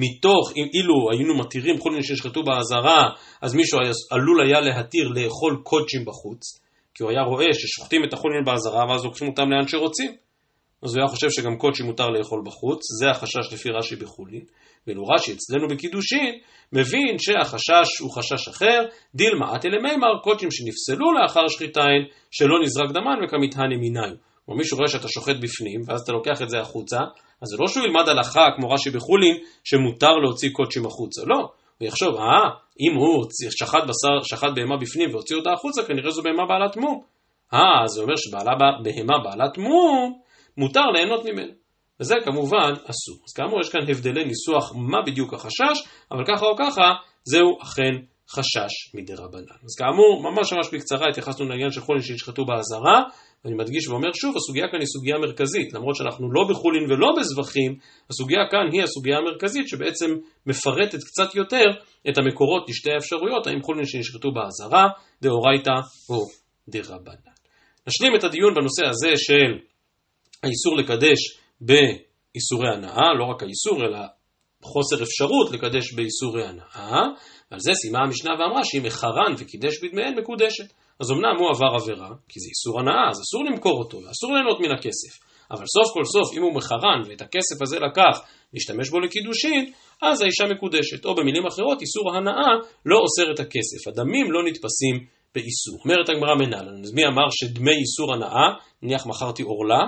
שמתוך, 0.00 0.52
אילו 0.56 1.10
היינו 1.12 1.34
מתירים 1.38 1.78
חולין 1.78 2.02
שנשחטו 2.02 2.42
באזהרה, 2.42 3.08
אז 3.42 3.54
מישהו 3.54 3.78
היה, 3.82 3.92
עלול 4.10 4.42
היה 4.42 4.60
להתיר 4.60 5.08
לאכול 5.08 5.60
קודשים 5.62 6.04
בחוץ, 6.04 6.60
כי 6.94 7.02
הוא 7.02 7.10
היה 7.10 7.22
רואה 7.22 7.46
ששוחטים 7.52 8.04
את 8.04 8.12
החולין 8.12 8.44
באזהרה 8.44 8.84
ואז 8.88 9.04
לוקחים 9.04 9.28
אותם 9.28 9.50
לאן 9.50 9.68
שרוצים. 9.68 10.12
אז 10.82 10.94
הוא 10.94 11.02
היה 11.02 11.08
חושב 11.08 11.30
שגם 11.30 11.56
קודשי 11.56 11.82
מותר 11.82 12.08
לאכול 12.08 12.42
בחוץ, 12.46 12.80
זה 13.00 13.10
החשש 13.10 13.52
לפי 13.52 13.68
רש"י 13.70 13.96
בחולין. 13.96 14.44
ואילו 14.86 15.04
רש"י 15.06 15.32
אצלנו 15.32 15.68
בקידושין, 15.68 16.38
מבין 16.72 17.18
שהחשש 17.18 18.00
הוא 18.00 18.10
חשש 18.10 18.48
אחר, 18.48 18.80
דילמה 19.14 19.56
אתי 19.56 19.68
למימר, 19.68 20.18
קודשים 20.22 20.48
שנפסלו 20.50 21.12
לאחר 21.12 21.48
שחיטהן, 21.48 22.02
שלא 22.30 22.54
נזרק 22.62 22.90
דמן 22.90 23.24
וכמתהני 23.24 23.76
מיניים. 23.76 24.29
כלומר 24.50 24.58
מישהו 24.62 24.76
רואה 24.76 24.88
שאתה 24.88 25.08
שוחט 25.08 25.36
בפנים, 25.36 25.80
ואז 25.86 26.00
אתה 26.00 26.12
לוקח 26.12 26.42
את 26.42 26.48
זה 26.50 26.60
החוצה, 26.60 26.98
אז 27.42 27.48
זה 27.48 27.56
לא 27.58 27.68
שהוא 27.68 27.84
ילמד 27.84 28.08
הלכה 28.08 28.46
כמו 28.56 28.70
רש"י 28.70 28.90
בחולין, 28.90 29.36
שמותר 29.64 30.12
להוציא 30.22 30.48
קודשים 30.52 30.86
החוצה, 30.86 31.22
לא. 31.26 31.36
הוא 31.78 31.88
יחשוב, 31.88 32.14
אה, 32.16 32.50
אם 32.80 32.96
הוא 32.96 33.26
שחט 33.58 33.82
בשר, 33.82 34.22
שחט 34.22 34.48
בהמה 34.54 34.76
בפנים 34.76 35.10
והוציא 35.10 35.36
אותה 35.36 35.50
החוצה, 35.52 35.82
כנראה 35.82 36.10
זו 36.10 36.22
בהמה 36.22 36.46
בעלת 36.46 36.76
מום. 36.76 37.02
אה, 37.54 37.86
זה 37.86 38.00
אומר 38.00 38.14
שבהמה 38.16 39.18
בעלת 39.24 39.58
מום, 39.58 40.20
מותר 40.56 40.86
ליהנות 40.94 41.24
ממנו. 41.24 41.52
וזה 42.00 42.14
כמובן 42.24 42.72
אסור. 42.72 43.18
אז 43.26 43.32
כאמור 43.36 43.60
יש 43.60 43.68
כאן 43.68 43.80
הבדלי 43.88 44.24
ניסוח 44.24 44.72
מה 44.76 44.98
בדיוק 45.06 45.34
החשש, 45.34 45.78
אבל 46.12 46.24
ככה 46.28 46.46
או 46.46 46.56
ככה, 46.58 46.92
זהו 47.24 47.62
אכן 47.62 47.94
חשש 48.34 48.94
מדי 48.94 49.14
רבנן. 49.14 49.58
אז 49.64 49.74
כאמור, 49.78 50.22
ממש 50.22 50.52
ממש 50.52 50.68
בקצרה 50.72 51.08
התייחסנו 51.08 51.48
לעניין 51.48 51.70
של 51.70 51.80
חולין 51.80 52.02
שנשחטו 52.02 52.44
באזהרה, 52.44 53.02
ואני 53.44 53.56
מדגיש 53.56 53.88
ואומר 53.88 54.12
שוב, 54.14 54.36
הסוגיה 54.36 54.66
כאן 54.72 54.78
היא 54.78 54.86
סוגיה 54.86 55.18
מרכזית, 55.18 55.72
למרות 55.72 55.96
שאנחנו 55.96 56.32
לא 56.32 56.42
בחולין 56.50 56.84
ולא 56.90 57.08
בזבחים, 57.18 57.76
הסוגיה 58.10 58.40
כאן 58.50 58.66
היא 58.72 58.82
הסוגיה 58.82 59.18
המרכזית 59.18 59.68
שבעצם 59.68 60.10
מפרטת 60.46 60.98
קצת 61.08 61.34
יותר 61.34 61.66
את 62.08 62.18
המקורות 62.18 62.68
לשתי 62.68 62.90
האפשרויות, 62.92 63.46
האם 63.46 63.62
חולין 63.62 63.86
שנשחטו 63.86 64.28
באזהרה, 64.32 64.88
דאורייתא 65.22 65.76
או 66.10 66.26
דרבנן. 66.68 67.30
נשלים 67.86 68.16
את 68.16 68.24
הדיון 68.24 68.54
בנושא 68.54 68.86
הזה 68.86 69.12
של 69.16 69.50
האיסור 70.42 70.76
לקדש 70.76 71.20
באיסורי 71.60 72.68
הנאה, 72.74 73.14
לא 73.18 73.24
רק 73.24 73.42
האיסור 73.42 73.84
אלא 73.84 73.98
חוסר 74.62 75.02
אפשרות 75.02 75.50
לקדש 75.52 75.92
באיסורי 75.94 76.46
הנאה, 76.46 77.02
ועל 77.50 77.60
זה 77.60 77.72
סיימה 77.74 77.98
המשנה 77.98 78.30
ואמרה 78.30 78.64
שאם 78.64 78.86
החרן 78.86 79.32
וקידש 79.38 79.74
בדמיהן 79.82 80.18
מקודשת. 80.18 80.68
אז 81.00 81.10
אמנם 81.10 81.36
הוא 81.38 81.48
עבר 81.50 81.72
עבירה, 81.80 82.10
כי 82.28 82.40
זה 82.40 82.48
איסור 82.52 82.80
הנאה, 82.80 83.08
אז 83.10 83.16
אסור 83.24 83.44
למכור 83.44 83.78
אותו, 83.78 83.96
ואסור 83.96 84.32
ליהנות 84.32 84.60
מן 84.60 84.72
הכסף. 84.78 85.12
אבל 85.50 85.64
סוף 85.66 85.94
כל 85.94 86.04
סוף, 86.04 86.36
אם 86.36 86.42
הוא 86.42 86.54
מחרן 86.54 87.00
ואת 87.08 87.20
הכסף 87.20 87.62
הזה 87.62 87.78
לקח 87.78 88.14
להשתמש 88.54 88.90
בו 88.90 89.00
לקידושין, 89.00 89.72
אז 90.02 90.22
האישה 90.22 90.44
מקודשת. 90.54 91.04
או 91.04 91.14
במילים 91.14 91.46
אחרות, 91.46 91.80
איסור 91.80 92.16
הנאה 92.16 92.52
לא 92.86 92.98
אוסר 92.98 93.32
את 93.34 93.40
הכסף. 93.40 93.88
הדמים 93.88 94.32
לא 94.32 94.40
נתפסים 94.46 95.06
באיסור. 95.34 95.78
אומרת 95.84 96.08
הגמרא 96.08 96.34
מנהלן, 96.34 96.82
אז 96.84 96.92
מי 96.92 97.02
אמר 97.06 97.26
שדמי 97.30 97.76
איסור 97.82 98.14
הנאה, 98.14 98.48
נניח 98.82 99.06
מכרתי 99.06 99.42
עורלה, 99.42 99.82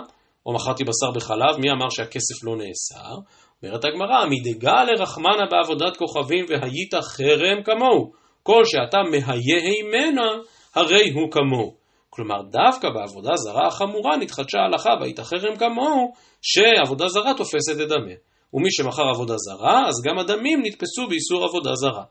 או 0.47 0.55
מכרתי 0.55 0.85
בשר 0.85 1.11
בחלב, 1.15 1.61
מי 1.61 1.71
אמר 1.71 1.91
שהכסף 1.91 2.45
לא 2.45 2.57
נאסר? 2.57 3.15
אומרת 3.63 3.85
הגמרא, 3.85 4.27
מדגה 4.31 4.85
לרחמנה 4.85 5.47
בעבודת 5.51 5.97
כוכבים 5.97 6.45
והיית 6.49 6.95
חרם 6.95 7.63
כמוהו. 7.65 8.13
כל 8.43 8.63
שאתה 8.65 8.99
מהיה 9.11 9.63
הימנה, 9.63 10.31
הרי 10.75 11.11
הוא 11.11 11.31
כמוהו. 11.31 11.75
כלומר, 12.11 12.43
דווקא 12.43 12.89
בעבודה 12.91 13.37
זרה 13.37 13.67
החמורה 13.67 14.17
נתחדשה 14.17 14.59
ההלכה 14.59 14.91
והיית 15.01 15.21
חרם 15.21 15.57
כמוהו, 15.57 16.13
שעבודה 16.43 17.09
זרה 17.09 17.35
תופסת 17.35 17.81
את 17.83 17.89
דמיה. 17.89 18.17
ומי 18.55 18.71
שמכר 18.71 19.03
עבודה 19.15 19.35
זרה, 19.37 19.89
אז 19.89 19.95
גם 20.05 20.19
הדמים 20.19 20.63
נתפסו 20.63 21.09
באיסור 21.09 21.45
עבודה 21.45 21.75
זרה. 21.75 22.05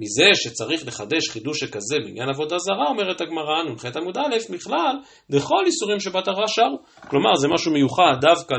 מזה 0.00 0.24
שצריך 0.34 0.86
לחדש 0.86 1.28
חידוש 1.28 1.60
שכזה 1.60 1.96
בעניין 2.04 2.28
עבודה 2.28 2.58
זרה, 2.58 2.88
אומרת 2.88 3.20
הגמרא, 3.20 3.62
נ"ח 3.62 3.96
עמוד 3.96 4.18
א', 4.18 4.52
בכלל, 4.52 4.96
לכל 5.30 5.64
איסורים 5.66 6.00
שבתורה 6.00 6.48
שרו. 6.48 6.78
כלומר, 7.08 7.34
זה 7.36 7.48
משהו 7.48 7.72
מיוחד 7.72 8.14
דווקא 8.20 8.54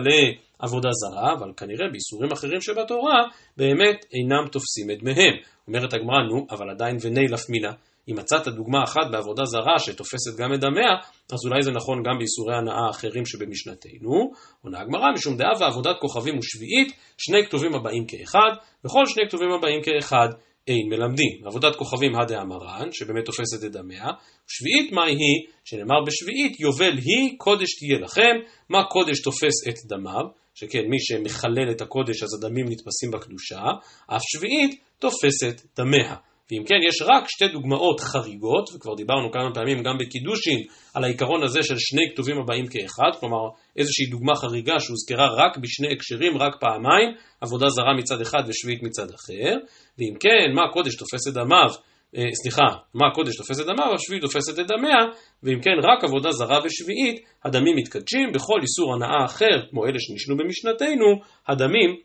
לעבודה 0.62 0.90
זרה, 0.92 1.34
אבל 1.34 1.52
כנראה 1.58 1.88
באיסורים 1.92 2.32
אחרים 2.32 2.62
שבתורה, 2.62 3.24
באמת 3.58 4.06
אינם 4.14 4.48
תופסים 4.52 4.92
את 4.92 4.98
דמיהם. 5.00 5.34
אומרת 5.68 5.94
הגמרא, 5.94 6.20
נו, 6.30 6.46
אבל 6.52 6.70
עדיין 6.70 6.98
ונילף 7.02 7.50
מינה. 7.50 7.72
אם 8.10 8.16
מצאת 8.16 8.48
דוגמה 8.48 8.84
אחת 8.84 9.12
בעבודה 9.12 9.46
זרה 9.46 9.80
שתופסת 9.80 10.38
גם 10.38 10.54
את 10.54 10.60
דמיה, 10.60 10.94
אז 11.34 11.46
אולי 11.46 11.62
זה 11.62 11.72
נכון 11.72 12.04
גם 12.04 12.18
באיסורי 12.18 12.56
הנאה 12.58 12.88
האחרים 12.88 13.26
שבמשנתנו. 13.26 14.32
עונה 14.64 14.80
הגמרא, 14.80 15.12
משום 15.14 15.38
דעה 15.38 15.52
ועבודת 15.60 15.96
כוכבים 16.02 16.38
ושביעית, 16.38 16.94
שני 17.18 17.46
כתובים 17.46 17.76
הבאים 17.76 18.06
כאחד, 18.08 18.52
וכל 18.86 19.06
שני 19.06 19.24
כתובים 19.28 19.52
הבאים 19.52 19.82
כאחד. 19.84 20.30
אין 20.68 20.90
מלמדים. 20.90 21.48
עבודת 21.48 21.76
כוכבים 21.76 22.16
הדעה 22.16 22.46
מרן, 22.46 22.92
שבאמת 22.92 23.26
תופסת 23.26 23.66
את 23.66 23.72
דמיה, 23.72 24.06
שביעית 24.48 24.92
מהי 24.92 25.12
היא, 25.12 25.48
שנאמר 25.66 26.04
בשביעית, 26.08 26.60
יובל 26.60 26.98
היא, 26.98 27.38
קודש 27.38 27.70
תהיה 27.80 28.00
לכם, 28.00 28.36
מה 28.70 28.84
קודש 28.84 29.22
תופס 29.22 29.68
את 29.70 29.76
דמיו, 29.88 30.26
שכן 30.60 30.84
מי 30.90 30.98
שמחלל 31.00 31.72
את 31.72 31.82
הקודש 31.82 32.24
אז 32.24 32.30
הדמים 32.34 32.66
נתפסים 32.70 33.12
בקדושה, 33.12 33.62
אף 34.08 34.22
שביעית 34.22 34.82
תופסת 35.00 35.62
דמיה. 35.78 36.16
ואם 36.52 36.64
כן, 36.66 36.76
יש 36.88 37.02
רק 37.02 37.24
שתי 37.28 37.48
דוגמאות 37.48 38.00
חריגות, 38.00 38.70
וכבר 38.76 38.96
דיברנו 38.96 39.32
כמה 39.32 39.54
פעמים 39.54 39.84
גם 39.84 39.98
בקידושין 40.00 40.60
על 40.94 41.04
העיקרון 41.04 41.44
הזה 41.44 41.64
של 41.64 41.76
שני 41.78 42.02
כתובים 42.14 42.38
הבאים 42.42 42.66
כאחד, 42.68 43.20
כלומר 43.20 43.44
איזושהי 43.78 44.06
דוגמה 44.06 44.36
חריגה 44.36 44.80
שהוזכרה 44.80 45.28
רק 45.38 45.58
בשני 45.58 45.94
הקשרים, 45.94 46.38
רק 46.38 46.56
פעמיים, 46.60 47.10
עבודה 47.42 47.70
זרה 47.70 47.94
מצד 47.98 48.22
אחד 48.22 48.44
ושביעית 48.48 48.84
מצד 48.84 49.08
אחר, 49.10 49.54
ואם 49.98 50.14
כן, 50.20 50.56
מה 50.56 50.62
הקודש 50.70 50.96
תופס 50.96 51.28
את 51.28 51.34
דמיו, 51.34 51.70
סליחה, 52.16 52.68
מה 52.94 53.08
הקודש 53.08 53.38
תופס 53.38 53.60
את 53.60 53.66
דמיו, 53.66 53.94
השביעית 53.94 54.24
תופסת 54.24 54.60
את 54.60 54.68
דמיה, 54.68 55.02
ואם 55.44 55.62
כן, 55.62 55.78
רק 55.84 56.04
עבודה 56.04 56.32
זרה 56.32 56.60
ושביעית, 56.64 57.26
הדמים 57.46 57.76
מתקדשים, 57.76 58.32
בכל 58.34 58.60
איסור 58.62 58.94
הנאה 58.94 59.26
אחר, 59.26 59.70
כמו 59.70 59.86
אלה 59.86 60.00
שנשנו 60.00 60.38
במשנתנו, 60.38 61.08
הדמים, 61.48 61.96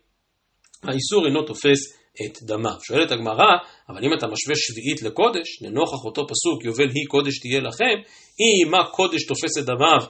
האיסור 0.83 1.25
אינו 1.27 1.43
תופס 1.43 1.79
את 2.25 2.43
דמיו. 2.43 2.77
שואלת 2.87 3.11
הגמרא, 3.11 3.51
אבל 3.89 4.05
אם 4.05 4.13
אתה 4.17 4.27
משווה 4.27 4.55
שביעית 4.55 5.01
לקודש, 5.01 5.61
לנוכח 5.61 6.05
אותו 6.05 6.27
פסוק, 6.27 6.65
יובל 6.65 6.89
היא 6.95 7.07
קודש 7.07 7.39
תהיה 7.39 7.59
לכם, 7.59 7.95
אם 8.41 8.71
מה 8.71 8.83
קודש 8.91 9.25
תופס 9.25 9.57
את 9.59 9.65
דמיו 9.65 10.01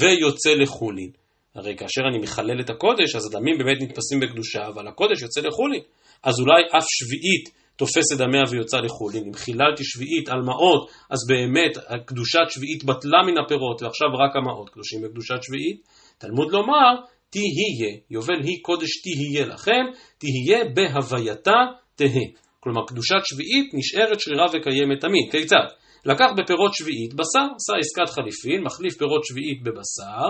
ויוצא 0.00 0.50
לחולין. 0.54 1.10
הרי 1.54 1.76
כאשר 1.76 2.02
אני 2.10 2.18
מחלל 2.18 2.60
את 2.60 2.70
הקודש, 2.70 3.14
אז 3.16 3.26
הדמים 3.26 3.58
באמת 3.58 3.82
נתפסים 3.82 4.20
בקדושה, 4.20 4.66
אבל 4.66 4.88
הקודש 4.88 5.22
יוצא 5.22 5.40
לחולין. 5.40 5.82
אז 6.22 6.40
אולי 6.40 6.62
אף 6.78 6.84
שביעית 6.88 7.63
תופס 7.76 8.12
את 8.12 8.18
דמיה 8.18 8.42
ויוצא 8.50 8.76
לחולין. 8.76 9.24
אם 9.26 9.34
חיללתי 9.34 9.84
שביעית 9.84 10.28
על 10.28 10.42
מעות, 10.42 10.90
אז 11.10 11.18
באמת 11.28 11.72
קדושת 12.06 12.46
שביעית 12.48 12.84
בטלה 12.84 13.18
מן 13.26 13.38
הפירות, 13.38 13.82
ועכשיו 13.82 14.08
רק 14.24 14.36
המעות 14.36 14.70
קדושים 14.70 15.02
בקדושת 15.02 15.42
שביעית. 15.42 15.78
תלמוד 16.18 16.52
לומר, 16.52 16.92
תהיה, 17.30 17.92
יובל 18.10 18.40
היא 18.42 18.58
קודש 18.62 18.90
תהיה 19.02 19.46
לכם, 19.46 19.84
תהיה 20.18 20.64
בהווייתה 20.74 21.58
תהא. 21.96 22.26
כלומר, 22.60 22.86
קדושת 22.86 23.22
שביעית 23.24 23.74
נשארת 23.74 24.20
שרירה 24.20 24.46
וקיימת 24.46 25.00
תמיד. 25.00 25.30
כיצד? 25.30 25.66
לקח 26.06 26.30
בפירות 26.36 26.74
שביעית 26.74 27.14
בשר, 27.14 27.46
עשה 27.56 27.72
עסקת 27.80 28.14
חליפין, 28.14 28.62
מחליף 28.64 28.94
פירות 28.98 29.24
שביעית 29.24 29.62
בבשר, 29.62 30.26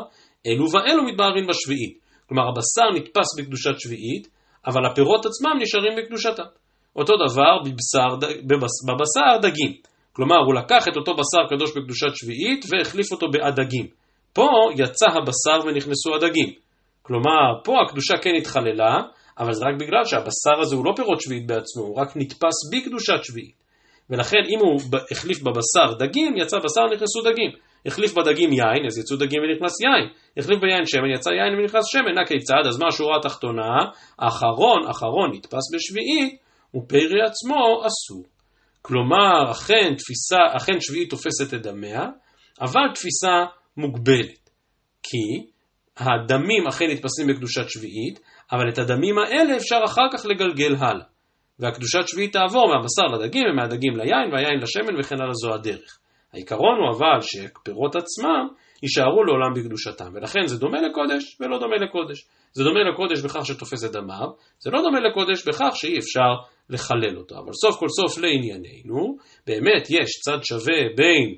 אלו 0.46 0.70
ואלו 0.72 1.02
מתבהרים 1.04 1.46
בשביעית. 1.46 1.98
כלומר, 2.28 2.42
הבשר 2.48 2.88
נתפס 2.96 3.28
בקדושת 3.38 3.74
שביעית, 3.78 4.28
אבל 4.66 4.86
הפירות 4.90 5.26
עצמם 5.26 5.54
נשארים 5.62 5.92
בקדושתה. 5.98 6.42
אותו 6.96 7.14
דבר 7.16 7.58
בבשר, 7.64 8.28
בבשר 8.88 9.48
דגים. 9.48 9.72
כלומר, 10.12 10.36
הוא 10.36 10.54
לקח 10.54 10.88
את 10.88 10.96
אותו 10.96 11.12
בשר 11.12 11.56
קדוש 11.56 11.70
בקדושת 11.76 12.14
שביעית 12.14 12.64
והחליף 12.70 13.12
אותו 13.12 13.26
בהדגים. 13.32 13.86
פה 14.32 14.48
יצא 14.76 15.06
הבשר 15.06 15.66
ונכנסו 15.66 16.14
הדגים. 16.14 16.52
כלומר, 17.02 17.62
פה 17.64 17.72
הקדושה 17.86 18.14
כן 18.22 18.34
התחללה, 18.38 19.02
אבל 19.38 19.52
זה 19.52 19.64
רק 19.64 19.74
בגלל 19.80 20.04
שהבשר 20.04 20.60
הזה 20.60 20.76
הוא 20.76 20.84
לא 20.84 20.92
פירות 20.96 21.20
שביעית 21.20 21.46
בעצמו, 21.46 21.82
הוא 21.82 22.00
רק 22.00 22.16
נתפס 22.16 22.56
בקדושת 22.72 23.24
שביעית. 23.24 23.64
ולכן 24.10 24.42
אם 24.48 24.58
הוא 24.58 24.80
החליף 25.10 25.42
בבשר 25.42 25.94
דגים, 25.98 26.36
יצא 26.36 26.58
בשר 26.58 26.84
נכנסו 26.94 27.22
דגים. 27.22 27.50
החליף 27.86 28.14
בדגים 28.14 28.52
יין, 28.52 28.86
אז 28.86 28.98
יצאו 28.98 29.16
דגים 29.16 29.40
ונכנס 29.42 29.80
יין. 29.80 30.08
החליף 30.36 30.60
ביין 30.60 30.86
שמן, 30.86 31.10
יצא 31.14 31.30
יין 31.30 31.58
ונכנס 31.58 31.84
שמן. 31.86 32.18
הכיצד? 32.22 32.62
אז 32.68 32.78
מה 32.78 32.88
השורה 32.88 33.16
התחתונה? 33.16 33.76
אחרון, 34.16 34.88
אחרון 34.90 35.30
נתפס 35.34 35.74
בשביעית, 35.74 36.43
ופרי 36.74 37.22
עצמו 37.26 37.86
אסור. 37.86 38.24
כלומר, 38.82 39.50
אכן, 39.50 39.94
תפיסה, 39.94 40.56
אכן 40.56 40.80
שביעית 40.80 41.10
תופסת 41.10 41.54
את 41.54 41.62
דמיה, 41.62 42.02
אבל 42.60 42.94
תפיסה 42.94 43.44
מוגבלת. 43.76 44.50
כי 45.02 45.50
הדמים 45.96 46.66
אכן 46.66 46.84
נתפסים 46.90 47.26
בקדושת 47.26 47.68
שביעית, 47.68 48.20
אבל 48.52 48.68
את 48.68 48.78
הדמים 48.78 49.18
האלה 49.18 49.56
אפשר 49.56 49.78
אחר 49.84 50.08
כך 50.12 50.26
לגלגל 50.26 50.74
הלאה. 50.78 51.06
והקדושת 51.58 52.08
שביעית 52.08 52.32
תעבור 52.32 52.66
מהבשר 52.68 53.16
לדגים 53.16 53.44
ומהדגים 53.50 53.96
ליין 53.96 54.32
והיין 54.32 54.60
לשמן 54.62 55.00
וכן 55.00 55.20
הלאה 55.20 55.34
זו 55.34 55.54
הדרך. 55.54 55.98
העיקרון 56.32 56.76
הוא 56.78 56.96
אבל 56.96 57.20
שפירות 57.20 57.96
עצמם 57.96 58.48
יישארו 58.82 59.24
לעולם 59.24 59.54
בקדושתם, 59.54 60.10
ולכן 60.14 60.46
זה 60.46 60.58
דומה 60.58 60.80
לקודש 60.80 61.40
ולא 61.40 61.58
דומה 61.58 61.76
לקודש. 61.76 62.24
זה 62.52 62.64
דומה 62.64 62.80
לקודש 62.92 63.20
בכך 63.20 63.46
שתופס 63.46 63.84
את 63.84 63.92
דמיו, 63.92 64.28
זה 64.58 64.70
לא 64.70 64.82
דומה 64.82 65.00
לקודש 65.00 65.48
בכך 65.48 65.70
שאי 65.74 65.98
אפשר 65.98 66.53
לחלל 66.70 67.18
אותו. 67.18 67.34
אבל 67.38 67.52
סוף 67.52 67.76
כל 67.78 67.88
סוף 67.88 68.18
לענייננו, 68.18 69.16
באמת 69.46 69.90
יש 69.90 70.10
צד 70.24 70.38
שווה 70.42 70.82
בין 70.96 71.34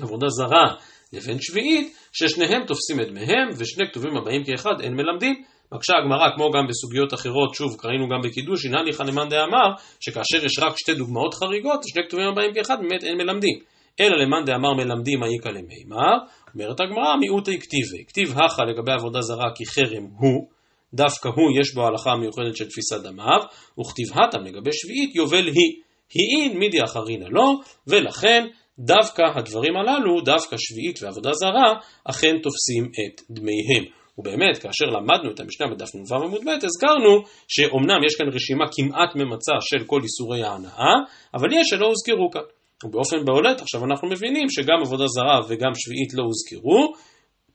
עבודה 0.00 0.28
זרה 0.28 0.74
לבין 1.12 1.36
שביעית, 1.40 1.96
ששניהם 2.12 2.64
תופסים 2.66 3.00
את 3.00 3.08
דמיהם, 3.08 3.48
ושני 3.58 3.84
כתובים 3.90 4.16
הבאים 4.16 4.44
כאחד 4.44 4.80
אין 4.80 4.94
מלמדים. 4.94 5.42
מקשה 5.72 5.92
הגמרא, 5.98 6.36
כמו 6.36 6.50
גם 6.50 6.66
בסוגיות 6.68 7.14
אחרות, 7.14 7.54
שוב, 7.54 7.76
קראינו 7.78 8.08
גם 8.08 8.20
בקידוש, 8.24 8.66
הנה 8.66 8.82
לי 8.82 8.92
חנמן 8.92 9.28
דאמר, 9.28 9.68
שכאשר 10.00 10.44
יש 10.46 10.58
רק 10.58 10.74
שתי 10.76 10.94
דוגמאות 10.94 11.34
חריגות, 11.34 11.80
שני 11.86 12.02
כתובים 12.08 12.26
הבאים 12.28 12.54
כאחד, 12.54 12.76
באמת 12.80 13.04
אין 13.04 13.16
מלמדים. 13.16 13.58
אלא 14.00 14.16
למאן 14.16 14.44
דאמר 14.46 14.74
מלמדים 14.74 15.22
האיכא 15.22 15.48
למימר, 15.48 16.16
אומרת 16.54 16.80
הגמרא, 16.80 17.16
מיעוטי 17.20 17.60
כתיבי. 17.60 18.04
כתיב 18.08 18.30
הכא 18.30 18.62
לגבי 18.62 18.92
עבודה 18.92 19.20
זרה 19.20 19.50
כי 19.54 19.66
חרם 19.66 20.04
הוא, 20.18 20.48
דווקא 20.96 21.28
הוא 21.28 21.60
יש 21.60 21.74
בו 21.74 21.82
ההלכה 21.82 22.10
המיוחדת 22.10 22.56
של 22.56 22.68
תפיסת 22.68 23.00
דמיו, 23.02 23.40
וכתיב 23.80 24.06
התם 24.12 24.44
לגבי 24.44 24.70
שביעית 24.72 25.14
יובל 25.14 25.46
היא. 25.46 25.72
היא 26.14 26.58
מידי 26.58 26.84
אחרינא 26.84 27.26
לא, 27.30 27.52
ולכן 27.86 28.46
דווקא 28.78 29.22
הדברים 29.34 29.76
הללו, 29.76 30.20
דווקא 30.20 30.56
שביעית 30.58 31.02
ועבודה 31.02 31.32
זרה, 31.32 31.72
אכן 32.04 32.34
תופסים 32.42 32.84
את 32.84 33.20
דמיהם. 33.30 33.84
ובאמת, 34.18 34.58
כאשר 34.58 34.86
למדנו 34.86 35.30
את 35.34 35.40
המשנה 35.40 35.66
בדף 35.66 35.94
נ"ו 35.94 36.14
עמוד 36.14 36.40
ב', 36.44 36.48
הזכרנו 36.48 37.22
שאומנם 37.48 38.04
יש 38.06 38.14
כאן 38.14 38.26
רשימה 38.32 38.64
כמעט 38.76 39.16
ממצה 39.16 39.52
של 39.60 39.84
כל 39.84 40.00
איסורי 40.02 40.42
ההנאה, 40.42 40.94
אבל 41.34 41.48
יש 41.52 41.66
שלא 41.70 41.86
הוזכרו 41.86 42.30
כאן. 42.32 42.40
ובאופן 42.84 43.24
בולט 43.24 43.60
עכשיו 43.60 43.84
אנחנו 43.84 44.08
מבינים 44.08 44.50
שגם 44.50 44.78
עבודה 44.84 45.06
זרה 45.06 45.40
וגם 45.48 45.70
שביעית 45.74 46.14
לא 46.14 46.22
הוזכרו, 46.22 46.92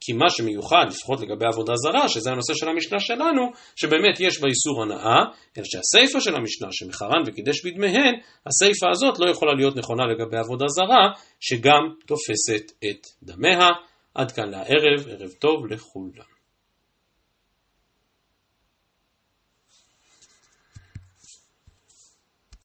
כי 0.01 0.13
מה 0.13 0.29
שמיוחד, 0.29 0.85
לפחות 0.89 1.21
לגבי 1.21 1.45
עבודה 1.45 1.73
זרה, 1.75 2.09
שזה 2.09 2.31
הנושא 2.31 2.53
של 2.53 2.69
המשנה 2.69 2.99
שלנו, 2.99 3.41
שבאמת 3.75 4.19
יש 4.19 4.41
בה 4.41 4.47
איסור 4.47 4.83
הנאה, 4.83 5.19
אלא 5.57 5.65
שהסיפא 5.65 6.19
של 6.19 6.35
המשנה, 6.35 6.67
שמחרן 6.71 7.23
וקידש 7.27 7.65
בדמיהן, 7.65 8.13
הסיפא 8.45 8.85
הזאת 8.91 9.19
לא 9.19 9.29
יכולה 9.29 9.53
להיות 9.53 9.75
נכונה 9.75 10.03
לגבי 10.07 10.37
עבודה 10.37 10.65
זרה, 10.67 11.07
שגם 11.39 11.81
תופסת 12.05 12.71
את 12.89 13.07
דמיה. 13.23 13.69
עד 14.15 14.31
כאן 14.31 14.49
לערב, 14.49 15.07
ערב 15.09 15.29
טוב 15.39 15.65
לכולם. 15.65 16.30